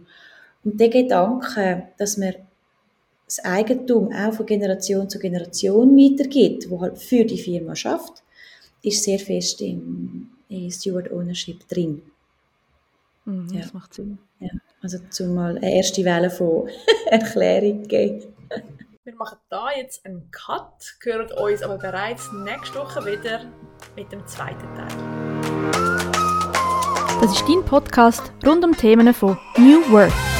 Und 0.63 0.79
der 0.79 0.89
Gedanke, 0.89 1.89
dass 1.97 2.17
man 2.17 2.33
das 3.25 3.39
Eigentum 3.45 4.11
auch 4.11 4.33
von 4.33 4.45
Generation 4.45 5.09
zu 5.09 5.19
Generation 5.19 5.95
weitergibt, 5.95 6.69
wo 6.69 6.81
halt 6.81 6.97
für 6.97 7.25
die 7.25 7.37
Firma 7.37 7.75
schafft, 7.75 8.23
ist 8.83 9.03
sehr 9.03 9.17
fest 9.17 9.61
im, 9.61 10.29
in 10.49 10.71
Steward 10.71 11.11
Ownership 11.11 11.67
drin. 11.67 12.03
Mhm, 13.25 13.47
ja. 13.51 13.61
Das 13.61 13.73
macht 13.73 13.93
Sinn. 13.93 14.19
Ja. 14.39 14.49
Also 14.81 14.99
zumal 15.09 15.57
eine 15.57 15.75
erste 15.75 16.03
Welle 16.03 16.29
von 16.29 16.69
Erklärung 17.07 17.83
geben. 17.83 18.23
Wir 19.05 19.15
machen 19.15 19.37
da 19.49 19.67
jetzt 19.75 20.05
einen 20.05 20.29
Cut, 20.31 20.95
hören 21.01 21.31
uns 21.31 21.61
aber 21.61 21.77
bereits 21.77 22.31
nächste 22.31 22.79
Woche 22.79 23.05
wieder 23.05 23.45
mit 23.95 24.11
dem 24.11 24.25
zweiten 24.27 24.67
Teil. 24.75 24.87
Das 27.21 27.31
ist 27.31 27.43
dein 27.47 27.63
Podcast 27.65 28.31
rund 28.45 28.63
um 28.63 28.75
Themen 28.75 29.13
von 29.13 29.37
New 29.57 29.81
Work. 29.91 30.32